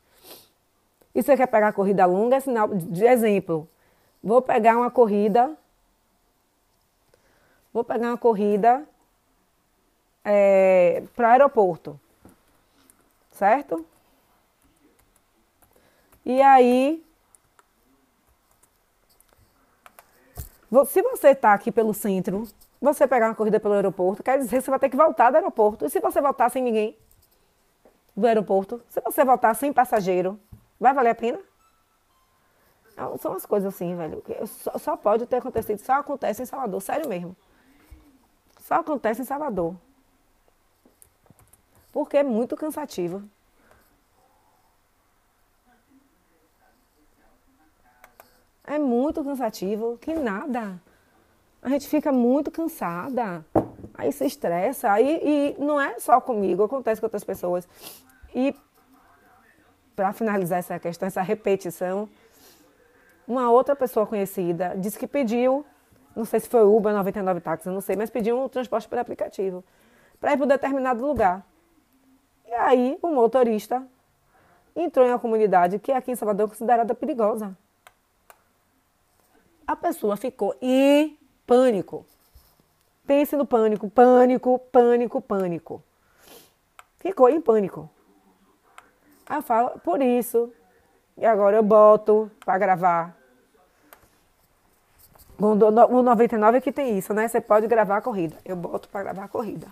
e 1.13 1.21
você 1.21 1.35
quer 1.35 1.47
pegar 1.47 1.69
a 1.69 1.73
corrida 1.73 2.05
longa, 2.05 2.37
é 2.37 2.39
sinal 2.39 2.69
de 2.69 3.05
exemplo. 3.05 3.67
Vou 4.23 4.41
pegar 4.41 4.77
uma 4.77 4.89
corrida 4.89 5.57
vou 7.73 7.83
pegar 7.83 8.07
uma 8.07 8.17
corrida 8.17 8.85
é, 10.23 11.03
para 11.15 11.27
o 11.27 11.31
aeroporto, 11.31 11.99
certo? 13.31 13.85
E 16.25 16.41
aí, 16.41 17.03
se 20.85 21.01
você 21.01 21.29
está 21.29 21.53
aqui 21.53 21.71
pelo 21.71 21.93
centro, 21.93 22.47
você 22.79 23.07
pegar 23.07 23.27
uma 23.27 23.35
corrida 23.35 23.59
pelo 23.59 23.73
aeroporto, 23.73 24.23
quer 24.23 24.37
dizer 24.37 24.57
que 24.57 24.63
você 24.63 24.69
vai 24.69 24.79
ter 24.79 24.89
que 24.89 24.97
voltar 24.97 25.31
do 25.31 25.35
aeroporto. 25.35 25.85
E 25.85 25.89
se 25.89 25.99
você 25.99 26.21
voltar 26.21 26.49
sem 26.49 26.63
ninguém 26.63 26.97
do 28.15 28.27
aeroporto, 28.27 28.81
se 28.89 29.01
você 29.01 29.23
voltar 29.23 29.53
sem 29.55 29.73
passageiro, 29.73 30.39
vai 30.79 30.93
valer 30.93 31.11
a 31.11 31.15
pena? 31.15 31.39
São 33.19 33.33
as 33.33 33.45
coisas 33.45 33.73
assim, 33.73 33.95
velho. 33.95 34.23
Só, 34.45 34.77
só 34.77 34.97
pode 34.97 35.25
ter 35.25 35.37
acontecido, 35.37 35.79
só 35.79 35.93
acontece 35.93 36.43
em 36.43 36.45
Salvador, 36.45 36.81
sério 36.81 37.09
mesmo. 37.09 37.35
Só 38.71 38.75
acontece 38.75 39.21
em 39.21 39.25
Salvador. 39.25 39.75
Porque 41.91 42.15
é 42.15 42.23
muito 42.23 42.55
cansativo. 42.55 43.21
É 48.63 48.79
muito 48.79 49.25
cansativo 49.25 49.97
que 49.97 50.13
nada. 50.13 50.81
A 51.61 51.67
gente 51.67 51.89
fica 51.89 52.13
muito 52.13 52.49
cansada. 52.49 53.45
Aí 53.93 54.09
se 54.13 54.25
estressa. 54.25 54.89
Aí, 54.89 55.19
e 55.21 55.61
não 55.61 55.81
é 55.81 55.99
só 55.99 56.21
comigo, 56.21 56.63
acontece 56.63 57.01
com 57.01 57.07
outras 57.07 57.25
pessoas. 57.25 57.67
E 58.33 58.55
para 59.97 60.13
finalizar 60.13 60.59
essa 60.59 60.79
questão, 60.79 61.07
essa 61.07 61.21
repetição, 61.21 62.07
uma 63.27 63.51
outra 63.51 63.75
pessoa 63.75 64.07
conhecida 64.07 64.75
disse 64.77 64.97
que 64.97 65.07
pediu, 65.07 65.65
não 66.15 66.25
sei 66.25 66.39
se 66.39 66.49
foi 66.49 66.63
Uber 66.63 66.93
99 66.93 67.41
táxi, 67.41 67.69
não 67.69 67.81
sei, 67.81 67.95
mas 67.95 68.09
pediu 68.09 68.39
um 68.39 68.49
transporte 68.49 68.87
por 68.87 68.97
aplicativo 68.97 69.63
para 70.19 70.33
ir 70.33 70.37
para 70.37 70.45
um 70.45 70.47
determinado 70.47 71.05
lugar. 71.05 71.45
E 72.47 72.53
aí 72.53 72.97
o 73.01 73.07
motorista 73.07 73.85
entrou 74.75 75.05
em 75.05 75.09
uma 75.09 75.19
comunidade 75.19 75.79
que 75.79 75.91
aqui 75.91 76.11
em 76.11 76.15
Salvador 76.15 76.45
é 76.45 76.49
considerada 76.49 76.93
perigosa. 76.93 77.57
A 79.65 79.75
pessoa 79.75 80.17
ficou 80.17 80.55
em 80.61 81.17
pânico. 81.47 82.05
Pense 83.05 83.35
no 83.35 83.45
pânico, 83.45 83.89
pânico, 83.89 84.59
pânico, 84.71 85.21
pânico. 85.21 85.83
Ficou 86.97 87.29
em 87.29 87.41
pânico. 87.41 87.89
Aí 89.27 89.37
eu 89.37 89.41
falo, 89.41 89.79
por 89.79 90.01
isso, 90.01 90.51
e 91.17 91.25
agora 91.25 91.57
eu 91.57 91.63
boto 91.63 92.29
para 92.45 92.57
gravar. 92.57 93.20
O 95.39 96.03
99 96.03 96.57
é 96.57 96.61
que 96.61 96.71
tem 96.71 96.97
isso, 96.97 97.13
né? 97.13 97.27
Você 97.27 97.41
pode 97.41 97.67
gravar 97.67 97.97
a 97.97 98.01
corrida. 98.01 98.37
Eu 98.45 98.55
boto 98.55 98.87
para 98.89 99.03
gravar 99.03 99.23
a 99.23 99.27
corrida. 99.27 99.67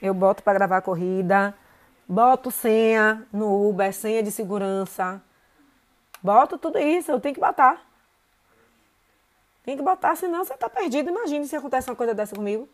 Eu 0.00 0.14
boto 0.14 0.42
para 0.42 0.54
gravar 0.54 0.76
a 0.78 0.82
corrida. 0.82 1.54
Boto 2.06 2.50
senha 2.50 3.26
no 3.32 3.68
Uber, 3.68 3.92
senha 3.92 4.22
de 4.22 4.30
segurança. 4.30 5.22
Boto 6.22 6.58
tudo 6.58 6.78
isso, 6.78 7.10
eu 7.10 7.20
tenho 7.20 7.34
que 7.34 7.40
botar. 7.40 7.86
Tem 9.62 9.76
que 9.76 9.82
botar, 9.82 10.16
senão 10.16 10.44
você 10.44 10.56
tá 10.56 10.68
perdido. 10.68 11.10
Imagine 11.10 11.46
se 11.46 11.54
acontece 11.54 11.90
uma 11.90 11.96
coisa 11.96 12.14
dessa 12.14 12.34
comigo. 12.34 12.68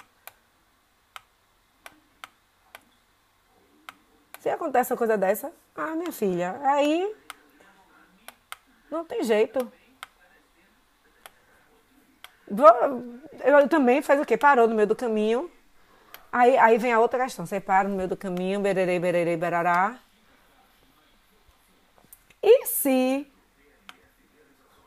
Se 4.38 4.48
acontece 4.48 4.92
uma 4.92 4.98
coisa 4.98 5.16
dessa, 5.16 5.53
ah, 5.74 5.96
minha 5.96 6.12
filha, 6.12 6.61
aí 6.62 7.16
não 8.90 9.05
tem 9.05 9.24
jeito. 9.24 9.72
Eu 12.49 13.69
também 13.69 14.03
faz 14.03 14.21
o 14.21 14.25
quê? 14.25 14.37
Parou 14.37 14.69
no 14.69 14.75
meio 14.75 14.89
do 14.89 14.97
caminho. 14.97 15.51
Aí, 16.31 16.57
aí 16.59 16.79
vem 16.79 16.93
a 16.93 17.01
outra 17.01 17.25
questão. 17.25 17.47
Você 17.47 17.61
para 17.61 17.89
no 17.89 17.97
meio 17.97 18.09
do 18.09 18.17
caminho, 18.17 18.61
bererei, 18.61 18.99
bererei, 18.99 19.37
berará. 19.37 19.99
E 22.43 22.67
se 22.67 23.27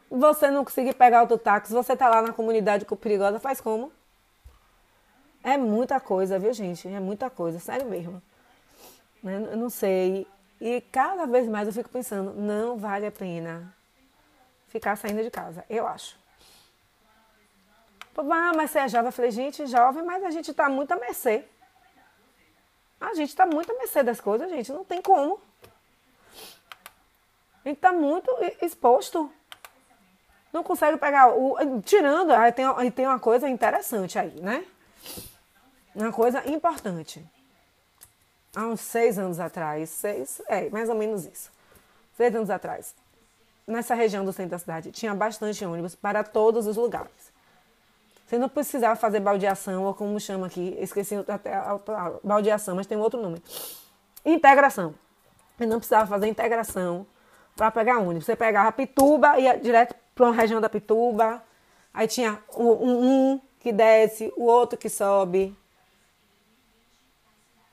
você 0.10 0.52
não 0.52 0.64
conseguir 0.64 0.94
pegar 0.94 1.22
outro 1.22 1.38
táxi, 1.38 1.74
você 1.74 1.96
tá 1.96 2.10
lá 2.10 2.22
na 2.22 2.32
comunidade 2.34 2.86
com 2.86 2.96
perigosa, 2.96 3.40
faz 3.40 3.60
como? 3.60 3.92
É 5.44 5.58
muita 5.58 6.00
coisa, 6.00 6.38
viu, 6.38 6.54
gente? 6.54 6.88
É 6.88 7.00
muita 7.00 7.30
coisa, 7.30 7.60
sério 7.60 7.88
mesmo. 7.88 8.22
Né? 9.24 9.48
Eu 9.52 9.58
não 9.58 9.70
sei. 9.70 10.28
E 10.60 10.82
cada 10.92 11.26
vez 11.26 11.48
mais 11.48 11.68
eu 11.68 11.74
fico 11.74 11.90
pensando, 11.90 12.34
não 12.34 12.78
vale 12.78 13.06
a 13.06 13.12
pena 13.12 13.74
ficar 14.68 14.96
saindo 14.96 15.24
de 15.24 15.32
casa, 15.32 15.64
eu 15.70 15.88
acho. 15.88 16.18
Ah, 18.18 18.52
mas 18.56 18.72
você 18.72 18.80
é 18.80 18.90
jovem. 18.90 19.08
Eu 19.08 19.12
falei, 19.12 19.32
gente, 19.32 19.66
jovem, 19.68 20.04
mas 20.04 20.24
a 20.24 20.32
gente 20.32 20.52
está 20.52 20.68
muito 20.68 20.92
a 20.92 20.96
mercê. 20.96 21.44
A 23.00 23.14
gente 23.14 23.30
está 23.30 23.46
muito 23.46 23.72
a 23.72 23.76
mercê 23.76 24.02
das 24.02 24.20
coisas, 24.20 24.50
gente. 24.50 24.72
Não 24.72 24.84
tem 24.84 25.02
como. 25.02 25.40
A 27.64 27.70
gente 27.70 27.78
está 27.78 27.94
muito 27.94 28.32
exposto. 28.62 29.32
Não 30.52 30.64
consegue 30.64 30.98
pegar 30.98 31.30
o. 31.30 31.82
Tirando, 31.82 32.32
aí 32.32 32.52
tem, 32.52 32.66
aí 32.66 32.90
tem 32.90 33.06
uma 33.06 33.20
coisa 33.20 33.48
interessante 33.48 34.18
aí, 34.18 34.40
né? 34.42 34.66
Uma 35.94 36.12
coisa 36.12 36.48
importante. 36.50 37.24
Há 38.56 38.66
uns 38.66 38.82
seis 38.82 39.20
anos 39.20 39.40
atrás, 39.40 39.90
seis, 39.90 40.42
é, 40.48 40.70
mais 40.70 40.90
ou 40.90 40.96
menos 40.96 41.26
isso. 41.26 41.52
Seis 42.16 42.34
anos 42.36 42.50
atrás, 42.50 42.96
nessa 43.68 43.94
região 43.94 44.26
do 44.26 44.34
centro 44.34 44.52
da 44.52 44.60
cidade, 44.60 44.92
tinha 44.92 45.14
bastante 45.14 45.64
ônibus 45.64 45.94
para 45.94 46.24
todos 46.24 46.66
os 46.66 46.78
lugares. 46.78 47.37
Você 48.28 48.38
não 48.38 48.50
precisava 48.50 48.94
fazer 48.98 49.22
baldeação, 49.22 49.86
ou 49.86 49.94
como 49.94 50.20
chama 50.20 50.48
aqui, 50.48 50.78
esqueci 50.82 51.16
até 51.16 51.54
a, 51.54 51.80
baldeação, 52.22 52.76
mas 52.76 52.86
tem 52.86 52.98
outro 52.98 53.22
nome. 53.22 53.42
Integração. 54.26 54.94
Você 55.58 55.66
não 55.66 55.78
precisava 55.78 56.06
fazer 56.06 56.28
integração 56.28 57.08
para 57.56 57.72
pegar 57.72 58.00
ônibus. 58.00 58.26
Você 58.26 58.36
pegava 58.36 58.70
Pituba 58.74 59.40
e 59.40 59.44
ia 59.44 59.58
direto 59.58 59.96
para 60.14 60.26
uma 60.26 60.34
região 60.34 60.60
da 60.60 60.68
Pituba. 60.68 61.42
Aí 61.94 62.06
tinha 62.06 62.38
um, 62.58 62.68
um 63.34 63.42
que 63.62 63.72
desce, 63.72 64.34
o 64.36 64.44
outro 64.44 64.78
que 64.78 64.90
sobe. 64.90 65.58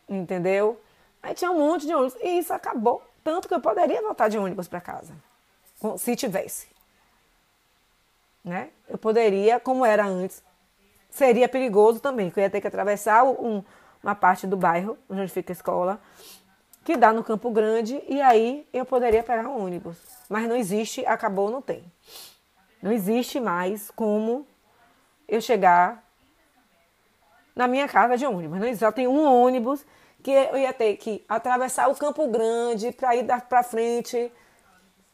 Entendeu? 0.09 0.81
Aí 1.21 1.35
tinha 1.35 1.51
um 1.51 1.59
monte 1.59 1.85
de 1.85 1.93
ônibus. 1.93 2.15
E 2.23 2.39
isso 2.39 2.53
acabou. 2.53 3.03
Tanto 3.25 3.49
que 3.49 3.55
eu 3.55 3.61
poderia 3.61 4.01
voltar 4.01 4.29
de 4.29 4.39
ônibus 4.39 4.69
para 4.69 4.81
casa. 4.81 5.13
Se 5.99 6.15
tivesse 6.15 6.69
né? 8.45 8.69
Eu 8.89 8.99
poderia, 8.99 9.59
como 9.59 9.85
era 9.85 10.05
antes, 10.05 10.43
seria 11.09 11.49
perigoso 11.49 12.01
também, 12.01 12.31
que 12.31 12.39
eu 12.39 12.43
ia 12.43 12.51
ter 12.51 12.61
que 12.61 12.67
atravessar 12.67 13.25
um, 13.25 13.65
uma 14.03 14.15
parte 14.15 14.47
do 14.47 14.57
bairro 14.57 14.99
onde 15.09 15.29
fica 15.29 15.53
a 15.53 15.55
escola, 15.55 16.01
que 16.85 16.97
dá 16.97 17.13
no 17.13 17.25
Campo 17.25 17.51
Grande, 17.51 18.03
e 18.07 18.21
aí 18.21 18.69
eu 18.73 18.85
poderia 18.85 19.23
pegar 19.23 19.49
um 19.49 19.65
ônibus. 19.65 19.97
Mas 20.29 20.47
não 20.47 20.55
existe, 20.55 21.05
acabou, 21.07 21.51
não 21.51 21.63
tem. 21.63 21.83
Não 22.83 22.93
existe 22.93 23.41
mais 23.41 23.91
como 23.91 24.47
eu 25.27 25.41
chegar 25.41 26.05
na 27.57 27.67
minha 27.67 27.89
casa 27.89 28.19
de 28.19 28.27
ônibus. 28.27 28.61
Não 28.61 28.77
só 28.77 28.93
tem 28.93 29.09
um 29.09 29.25
ônibus 29.25 29.87
que 30.23 30.31
eu 30.31 30.59
ia 30.59 30.73
ter 30.73 30.97
que 30.97 31.25
atravessar 31.29 31.89
o 31.89 31.95
Campo 31.95 32.27
Grande 32.29 32.93
para 32.93 33.17
ir 33.17 33.25
para 33.49 33.63
frente 33.63 34.31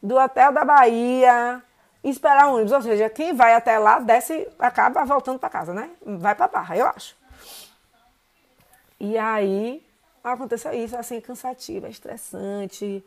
do 0.01 0.17
hotel 0.17 0.51
da 0.51 0.65
Bahia, 0.65 1.63
esperar 2.03 2.47
o 2.47 2.55
ônibus. 2.55 2.71
Ou 2.71 2.81
seja, 2.81 3.09
quem 3.09 3.33
vai 3.33 3.53
até 3.53 3.77
lá 3.77 3.99
desce, 3.99 4.47
acaba 4.57 5.05
voltando 5.05 5.39
para 5.39 5.49
casa, 5.49 5.73
né? 5.73 5.91
Vai 6.05 6.35
para 6.35 6.47
Barra, 6.47 6.77
eu 6.77 6.87
acho. 6.87 7.15
E 8.99 9.17
aí 9.17 9.83
aconteceu 10.23 10.73
isso, 10.73 10.95
assim, 10.95 11.19
cansativo, 11.19 11.87
estressante. 11.87 13.03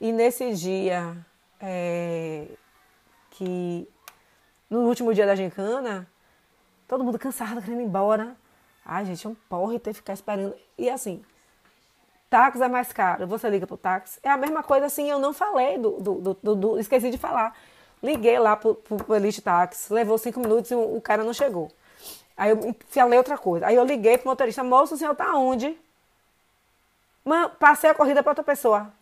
E 0.00 0.12
nesse 0.12 0.54
dia 0.54 1.16
é, 1.60 2.46
que 3.30 3.88
no 4.68 4.80
último 4.80 5.14
dia 5.14 5.26
da 5.26 5.34
gincana, 5.34 6.08
todo 6.86 7.04
mundo 7.04 7.18
cansado, 7.18 7.60
querendo 7.62 7.80
ir 7.80 7.84
embora. 7.84 8.36
Ai, 8.84 9.04
gente, 9.04 9.26
é 9.26 9.30
um 9.30 9.34
porre 9.34 9.78
ter 9.78 9.90
que 9.90 9.96
ficar 9.96 10.12
esperando. 10.12 10.54
E 10.78 10.88
assim, 10.88 11.24
táxi 12.30 12.62
é 12.62 12.68
mais 12.68 12.92
caro, 12.92 13.26
você 13.26 13.48
liga 13.48 13.66
pro 13.66 13.76
táxi. 13.76 14.20
É 14.22 14.30
a 14.30 14.36
mesma 14.36 14.62
coisa 14.62 14.86
assim, 14.86 15.10
eu 15.10 15.18
não 15.18 15.32
falei 15.32 15.78
do, 15.78 15.90
do, 16.00 16.34
do, 16.34 16.54
do 16.54 16.78
esqueci 16.78 17.10
de 17.10 17.18
falar. 17.18 17.56
Liguei 18.02 18.38
lá 18.38 18.56
pro, 18.56 18.74
pro, 18.74 19.14
Elite 19.14 19.40
Táxi, 19.40 19.92
levou 19.92 20.18
cinco 20.18 20.40
minutos 20.40 20.70
e 20.70 20.74
o, 20.74 20.96
o, 20.96 21.00
cara 21.00 21.24
não 21.24 21.32
chegou. 21.32 21.70
Aí 22.36 22.50
eu 22.50 22.76
falei 22.88 23.18
outra 23.18 23.38
coisa. 23.38 23.66
Aí 23.66 23.74
eu 23.74 23.84
liguei 23.84 24.18
pro 24.18 24.28
motorista, 24.28 24.62
moço, 24.62 24.94
o 24.94 24.96
senhor 24.96 25.14
tá 25.14 25.34
onde? 25.34 25.76
Man, 27.24 27.48
passei 27.58 27.90
a 27.90 27.94
corrida 27.94 28.22
para 28.22 28.30
outra 28.30 28.44
pessoa. 28.44 28.92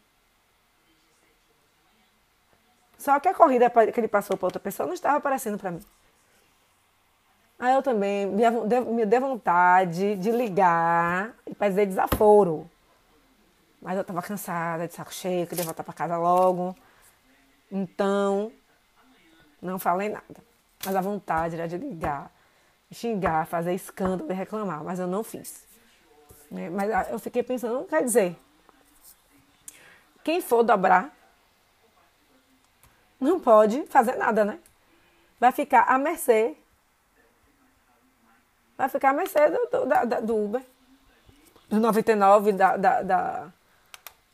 Só 2.96 3.20
que 3.20 3.28
a 3.28 3.34
corrida 3.34 3.68
que 3.68 4.00
ele 4.00 4.08
passou 4.08 4.36
para 4.36 4.46
outra 4.46 4.60
pessoa 4.60 4.86
não 4.86 4.94
estava 4.94 5.18
aparecendo 5.18 5.58
para 5.58 5.72
mim. 5.72 5.84
Aí 7.58 7.74
eu 7.74 7.82
também 7.82 8.26
me 8.26 9.06
deu 9.06 9.20
vontade 9.20 10.16
de 10.16 10.30
ligar 10.30 11.34
e 11.46 11.54
fazer 11.54 11.86
desaforo. 11.86 12.70
Mas 13.80 13.96
eu 13.96 14.00
estava 14.00 14.22
cansada, 14.22 14.88
de 14.88 14.94
saco 14.94 15.12
cheio, 15.12 15.46
queria 15.46 15.64
voltar 15.64 15.84
para 15.84 15.92
casa 15.92 16.16
logo. 16.16 16.74
Então, 17.70 18.50
não 19.64 19.78
falei 19.78 20.08
nada. 20.10 20.44
Mas 20.84 20.94
a 20.94 21.00
vontade 21.00 21.54
era 21.54 21.66
de 21.66 21.78
ligar, 21.78 22.30
xingar, 22.92 23.46
fazer 23.46 23.74
escândalo 23.74 24.30
e 24.30 24.34
reclamar. 24.34 24.84
Mas 24.84 24.98
eu 24.98 25.06
não 25.06 25.24
fiz. 25.24 25.66
Né? 26.50 26.68
Mas 26.68 26.90
ah, 26.90 27.06
eu 27.10 27.18
fiquei 27.18 27.42
pensando, 27.42 27.84
quer 27.84 28.02
dizer, 28.04 28.36
quem 30.22 30.40
for 30.40 30.62
dobrar 30.62 31.10
não 33.18 33.40
pode 33.40 33.86
fazer 33.86 34.16
nada, 34.16 34.44
né? 34.44 34.58
Vai 35.40 35.50
ficar 35.50 35.82
à 35.82 35.98
mercê. 35.98 36.56
Vai 38.76 38.88
ficar 38.88 39.10
à 39.10 39.12
mercê 39.14 39.48
do, 39.48 39.66
do, 39.70 39.86
da, 39.86 40.20
do 40.20 40.36
Uber. 40.36 40.62
Do 41.70 41.80
99, 41.80 42.52
da, 42.52 42.76
da, 42.76 43.02
da, 43.02 43.52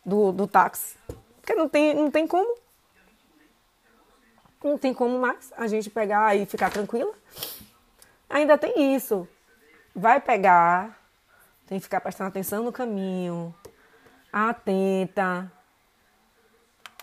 do, 0.05 0.33
do 0.33 0.49
táxi. 0.49 0.97
Porque 1.41 1.55
não 1.55 1.69
tem, 1.69 1.95
não 1.95 2.11
tem 2.11 2.27
como 2.27 2.59
não 4.63 4.77
tem 4.77 4.93
como 4.93 5.19
mais 5.19 5.53
a 5.57 5.67
gente 5.67 5.89
pegar 5.89 6.37
e 6.37 6.47
ficar 6.47 6.71
tranquila. 6.71 7.13
Ainda 8.29 8.59
tem 8.59 8.95
isso. 8.95 9.27
Vai 9.95 10.21
pegar, 10.21 10.99
tem 11.67 11.79
que 11.79 11.85
ficar 11.85 12.01
prestando 12.01 12.29
atenção 12.29 12.63
no 12.63 12.73
caminho, 12.73 13.55
atenta. 14.33 15.51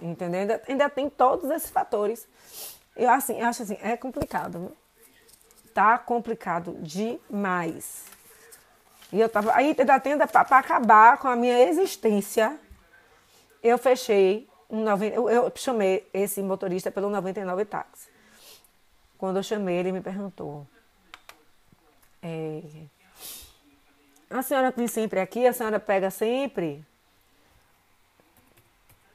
Entendeu? 0.02 0.42
Ainda, 0.42 0.62
ainda 0.68 0.90
tem 0.90 1.10
todos 1.10 1.50
esses 1.50 1.70
fatores. 1.70 2.28
Eu, 2.96 3.10
assim, 3.10 3.40
eu 3.40 3.48
acho 3.48 3.64
assim, 3.64 3.78
é 3.82 3.98
complicado. 3.98 4.76
Tá 5.74 5.98
complicado 5.98 6.78
demais. 6.82 8.06
E 9.12 9.20
eu 9.20 9.30
tava. 9.30 9.54
Aí 9.56 9.74
ainda 10.10 10.28
para 10.28 10.42
acabar 10.58 11.18
com 11.18 11.28
a 11.28 11.36
minha 11.36 11.68
existência. 11.68 12.60
Eu 13.64 13.78
fechei 13.78 14.48
90, 14.48 14.57
eu, 14.70 15.30
eu 15.30 15.52
chamei 15.56 16.08
esse 16.14 16.42
motorista 16.42 16.92
pelo 16.92 17.10
99 17.10 17.66
táxi. 17.66 18.10
Quando 19.18 19.38
eu 19.38 19.44
chamei, 19.44 19.78
ele 19.78 19.92
me 19.92 20.02
perguntou: 20.02 20.68
é, 22.22 22.62
A 24.30 24.42
senhora 24.42 24.72
vem 24.76 24.88
sempre 24.88 25.20
aqui? 25.20 25.48
A 25.48 25.54
senhora 25.54 25.80
pega 25.80 26.10
sempre? 26.10 26.86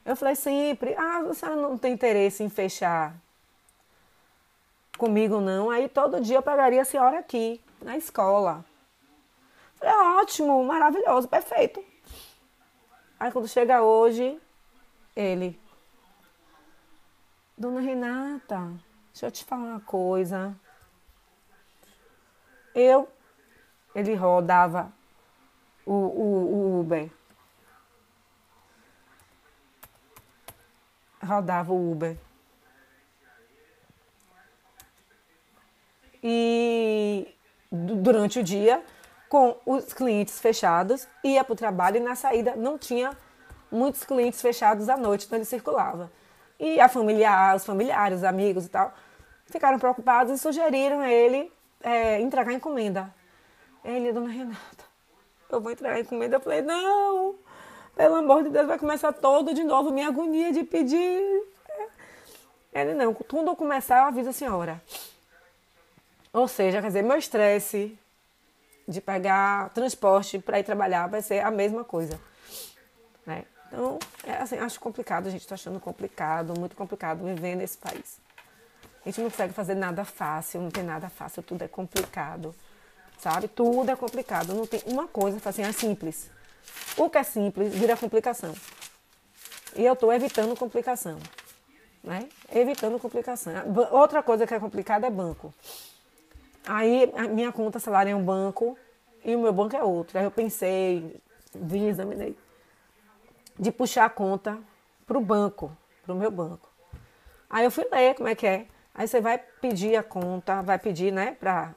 Eu 0.05 0.17
falei: 0.17 0.35
Sempre. 0.35 0.95
Ah, 0.97 1.19
a 1.19 1.35
senhora 1.35 1.61
não 1.61 1.77
tem 1.77 1.93
interesse 1.93 2.43
em 2.43 2.49
fechar 2.49 3.15
comigo, 4.99 5.41
não? 5.41 5.71
Aí 5.71 5.89
todo 5.89 6.21
dia 6.21 6.37
eu 6.37 6.43
pegaria 6.43 6.83
a 6.83 6.85
senhora 6.85 7.19
aqui, 7.19 7.61
na 7.81 7.97
escola. 7.97 8.65
Falei: 9.77 9.95
Ótimo, 10.21 10.65
maravilhoso, 10.65 11.29
perfeito. 11.29 11.85
Aí 13.21 13.31
quando 13.31 13.47
chega 13.47 13.83
hoje, 13.83 14.41
ele. 15.15 15.61
Dona 17.57 17.81
Renata, 17.81 18.73
deixa 19.13 19.27
eu 19.27 19.31
te 19.31 19.45
falar 19.45 19.63
uma 19.63 19.81
coisa. 19.81 20.55
Eu, 22.75 23.09
ele 23.95 24.15
rodava 24.15 24.93
o, 25.85 25.93
o, 25.93 26.55
o 26.55 26.81
Uber. 26.81 27.11
Rodava 31.23 31.73
o 31.73 31.93
Uber. 31.93 32.17
E 36.23 37.35
durante 37.71 38.39
o 38.39 38.45
dia, 38.45 38.85
com 39.29 39.57
os 39.67 39.93
clientes 39.93 40.41
fechados, 40.41 41.07
ia 41.23 41.45
para 41.45 41.53
o 41.53 41.57
trabalho 41.57 41.97
e 41.97 42.01
na 42.01 42.15
saída 42.15 42.55
não 42.55 42.79
tinha 42.79 43.17
muitos 43.73 44.05
clientes 44.05 44.41
fechados 44.41 44.89
à 44.89 44.97
noite, 44.97 45.27
então 45.27 45.39
ele 45.39 45.45
circulava. 45.45 46.13
E 46.61 46.79
a 46.79 46.89
familiar, 46.89 47.57
os 47.57 47.65
familiares, 47.65 48.19
os 48.19 48.25
amigos 48.25 48.67
e 48.67 48.69
tal, 48.69 48.95
ficaram 49.47 49.79
preocupados 49.79 50.33
e 50.33 50.39
sugeriram 50.39 51.01
a 51.01 51.11
ele 51.11 51.51
é, 51.83 52.21
entregar 52.21 52.53
encomenda. 52.53 53.13
Ele, 53.85 54.13
dona 54.13 54.31
Renata, 54.31 54.85
eu 55.51 55.61
vou 55.61 55.73
entregar 55.73 55.99
encomenda. 55.99 56.37
Eu 56.37 56.41
falei, 56.41 56.63
não, 56.63 57.35
pelo 57.97 58.17
amor 58.17 58.45
de 58.45 58.51
Deus, 58.51 58.67
vai 58.67 58.79
começar 58.79 59.13
todo 59.13 59.53
de 59.53 59.65
novo, 59.65 59.91
minha 59.91 60.09
agonia 60.09 60.53
de 60.53 60.63
pedir. 60.63 61.43
Ele, 62.73 62.95
não, 62.95 63.13
quando 63.13 63.57
começar, 63.57 64.03
eu 64.03 64.07
aviso 64.07 64.31
a 64.31 64.33
senhora. 64.33 64.81
Ou 66.33 66.49
seja, 66.49 66.81
quer 66.81 66.87
dizer, 66.87 67.03
meu 67.03 67.19
estresse 67.19 67.99
de 68.89 69.01
pegar 69.01 69.71
transporte 69.71 70.39
para 70.39 70.59
ir 70.59 70.65
trabalhar 70.65 71.07
vai 71.07 71.21
ser 71.23 71.41
a 71.41 71.51
mesma 71.51 71.85
coisa. 71.85 72.19
Então, 73.73 73.99
é 74.25 74.35
assim, 74.35 74.59
acho 74.59 74.79
complicado, 74.79 75.31
gente 75.31 75.41
está 75.41 75.55
achando 75.55 75.81
complicado, 75.81 76.53
muito 76.59 76.77
complicado 76.77 77.25
viver 77.25 77.55
nesse 77.57 77.79
país. 77.79 78.21
A 79.03 79.09
gente 79.09 79.23
não 79.23 79.31
consegue 79.31 79.55
fazer 79.55 79.75
nada 79.75 80.05
fácil, 80.05 80.61
não 80.61 80.71
tem 80.71 80.85
nada 80.85 81.09
fácil, 81.09 81.43
tudo 81.43 81.63
é 81.63 81.69
complicado. 81.69 82.55
Sabe? 83.19 83.49
Tudo 83.49 83.91
é 83.91 83.97
complicado. 83.97 84.53
Não 84.53 84.67
tem 84.67 84.83
uma 84.87 85.09
coisa 85.09 85.41
assim, 85.49 85.63
é 85.63 85.73
simples. 85.73 86.31
O 86.97 87.09
que 87.09 87.19
é 87.19 87.23
simples 87.23 87.75
vira 87.75 87.97
complicação. 87.97 88.55
E 89.75 89.85
eu 89.85 89.95
estou 89.95 90.13
evitando 90.13 90.55
complicação. 90.55 91.19
Né? 92.05 92.29
Evitando 92.53 92.99
complicação. 92.99 93.53
Outra 93.91 94.23
coisa 94.23 94.47
que 94.47 94.53
é 94.53 94.61
complicada 94.61 95.07
é 95.07 95.11
banco. 95.11 95.55
Aí 96.67 97.11
a 97.17 97.23
minha 97.23 97.51
conta 97.53 97.79
salário 97.79 98.11
é 98.11 98.15
um 98.15 98.25
banco 98.25 98.77
e 99.25 99.35
o 99.35 99.41
meu 99.41 99.53
banco 99.53 99.75
é 99.75 99.83
outro. 99.83 100.19
Aí 100.19 100.25
eu 100.25 100.31
pensei, 100.31 101.17
vi, 101.55 101.87
examinei 101.87 102.37
de 103.59 103.71
puxar 103.71 104.05
a 104.07 104.11
conta 104.11 104.59
para 105.07 105.19
o 105.19 105.21
banco, 105.21 105.77
para 106.03 106.13
o 106.13 106.17
meu 106.17 106.31
banco. 106.31 106.71
Aí 107.49 107.65
eu 107.65 107.71
fui 107.71 107.87
ler 107.91 108.15
como 108.15 108.29
é 108.29 108.35
que 108.35 108.47
é. 108.47 108.67
Aí 108.95 109.07
você 109.07 109.21
vai 109.21 109.39
pedir 109.39 109.97
a 109.97 110.03
conta, 110.03 110.63
vai 110.63 110.79
pedir, 110.79 111.13
né, 111.13 111.37
para 111.41 111.75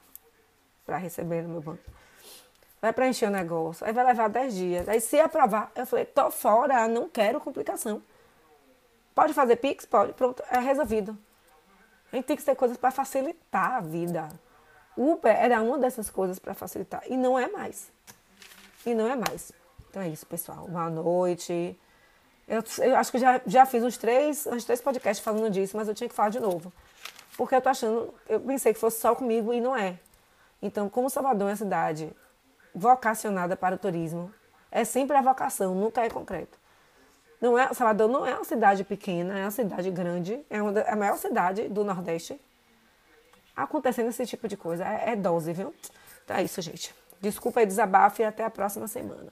receber 0.98 1.42
no 1.42 1.50
meu 1.50 1.62
banco. 1.62 1.84
Vai 2.82 2.94
preencher 2.94 3.28
o 3.28 3.32
negócio, 3.32 3.86
aí 3.86 3.92
vai 3.94 4.06
levar 4.06 4.30
10 4.30 4.54
dias. 4.54 4.90
Aí 4.90 5.02
se 5.02 5.20
aprovar, 5.20 5.72
eu 5.76 5.86
falei, 5.86 6.06
tô 6.06 6.30
fora, 6.30 6.88
não 6.88 7.10
quero 7.10 7.40
complicação. 7.40 8.02
Pode 9.16 9.34
fazer 9.34 9.56
Pix? 9.56 9.86
Pode. 9.86 10.14
Pronto, 10.14 10.44
é 10.52 10.60
resolvido. 10.60 11.18
A 12.12 12.16
gente 12.16 12.26
tem 12.26 12.36
que 12.36 12.44
ter 12.44 12.56
coisas 12.56 12.78
para 12.78 12.92
facilitar 12.92 13.76
a 13.76 13.80
vida. 13.80 14.30
Uber 14.96 15.36
era 15.36 15.62
uma 15.62 15.78
dessas 15.78 16.10
coisas 16.10 16.38
para 16.38 16.54
facilitar. 16.54 17.02
E 17.08 17.18
não 17.18 17.40
é 17.40 17.48
mais. 17.48 17.92
E 18.86 18.94
não 18.94 19.08
é 19.08 19.16
mais. 19.16 19.52
Então 19.96 20.04
é 20.04 20.10
isso, 20.10 20.26
pessoal. 20.26 20.68
Boa 20.68 20.90
noite. 20.90 21.80
Eu, 22.46 22.62
eu, 22.80 22.98
acho 22.98 23.10
que 23.14 23.18
já, 23.18 23.40
já 23.48 23.66
fiz 23.66 23.82
uns 23.82 23.96
três, 23.96 24.46
uns 24.46 24.66
três 24.66 24.82
podcasts 24.82 25.24
falando 25.24 25.50
disso, 25.50 25.78
mas 25.78 25.88
eu 25.88 25.96
tinha 25.96 26.10
que 26.10 26.14
falar 26.14 26.28
de 26.28 26.40
novo. 26.42 26.74
Porque 27.38 27.56
eu 27.56 27.62
tô 27.62 27.70
achando, 27.70 28.14
eu 28.28 28.42
pensei 28.42 28.74
que 28.74 28.80
fosse 28.80 29.00
só 29.00 29.16
comigo 29.16 29.54
e 29.54 29.62
não 29.62 29.74
é. 29.74 29.98
Então, 30.62 30.90
como 30.90 31.10
Salvador 31.10 31.48
é 31.48 31.52
uma 31.52 31.56
cidade 31.56 32.12
vocacionada 32.74 33.56
para 33.56 33.76
o 33.76 33.78
turismo, 33.78 34.34
é 34.70 34.84
sempre 34.84 35.16
a 35.16 35.22
vocação, 35.22 35.74
nunca 35.74 36.04
é 36.04 36.10
concreto. 36.10 36.60
Não 37.40 37.58
é, 37.58 37.74
Salvador 37.74 38.10
não 38.10 38.26
é 38.26 38.36
uma 38.36 38.44
cidade 38.44 38.84
pequena, 38.84 39.40
é 39.40 39.44
uma 39.44 39.52
cidade 39.52 39.90
grande, 39.92 40.46
é 40.50 40.62
uma, 40.62 40.78
a 40.82 40.96
maior 40.98 41.16
cidade 41.16 41.70
do 41.70 41.86
Nordeste. 41.86 42.38
Acontecendo 43.56 44.10
esse 44.10 44.26
tipo 44.26 44.46
de 44.46 44.58
coisa, 44.58 44.84
é, 44.84 45.12
é 45.12 45.16
dose, 45.16 45.54
viu? 45.54 45.74
Então 46.26 46.36
é 46.36 46.44
isso, 46.44 46.62
gente. 46.62 46.94
Desculpa 47.22 47.62
aí, 47.62 47.66
desabafo 47.66 48.22
e 48.22 48.26
até 48.26 48.44
a 48.44 48.50
próxima 48.50 48.90
semana. 48.90 49.32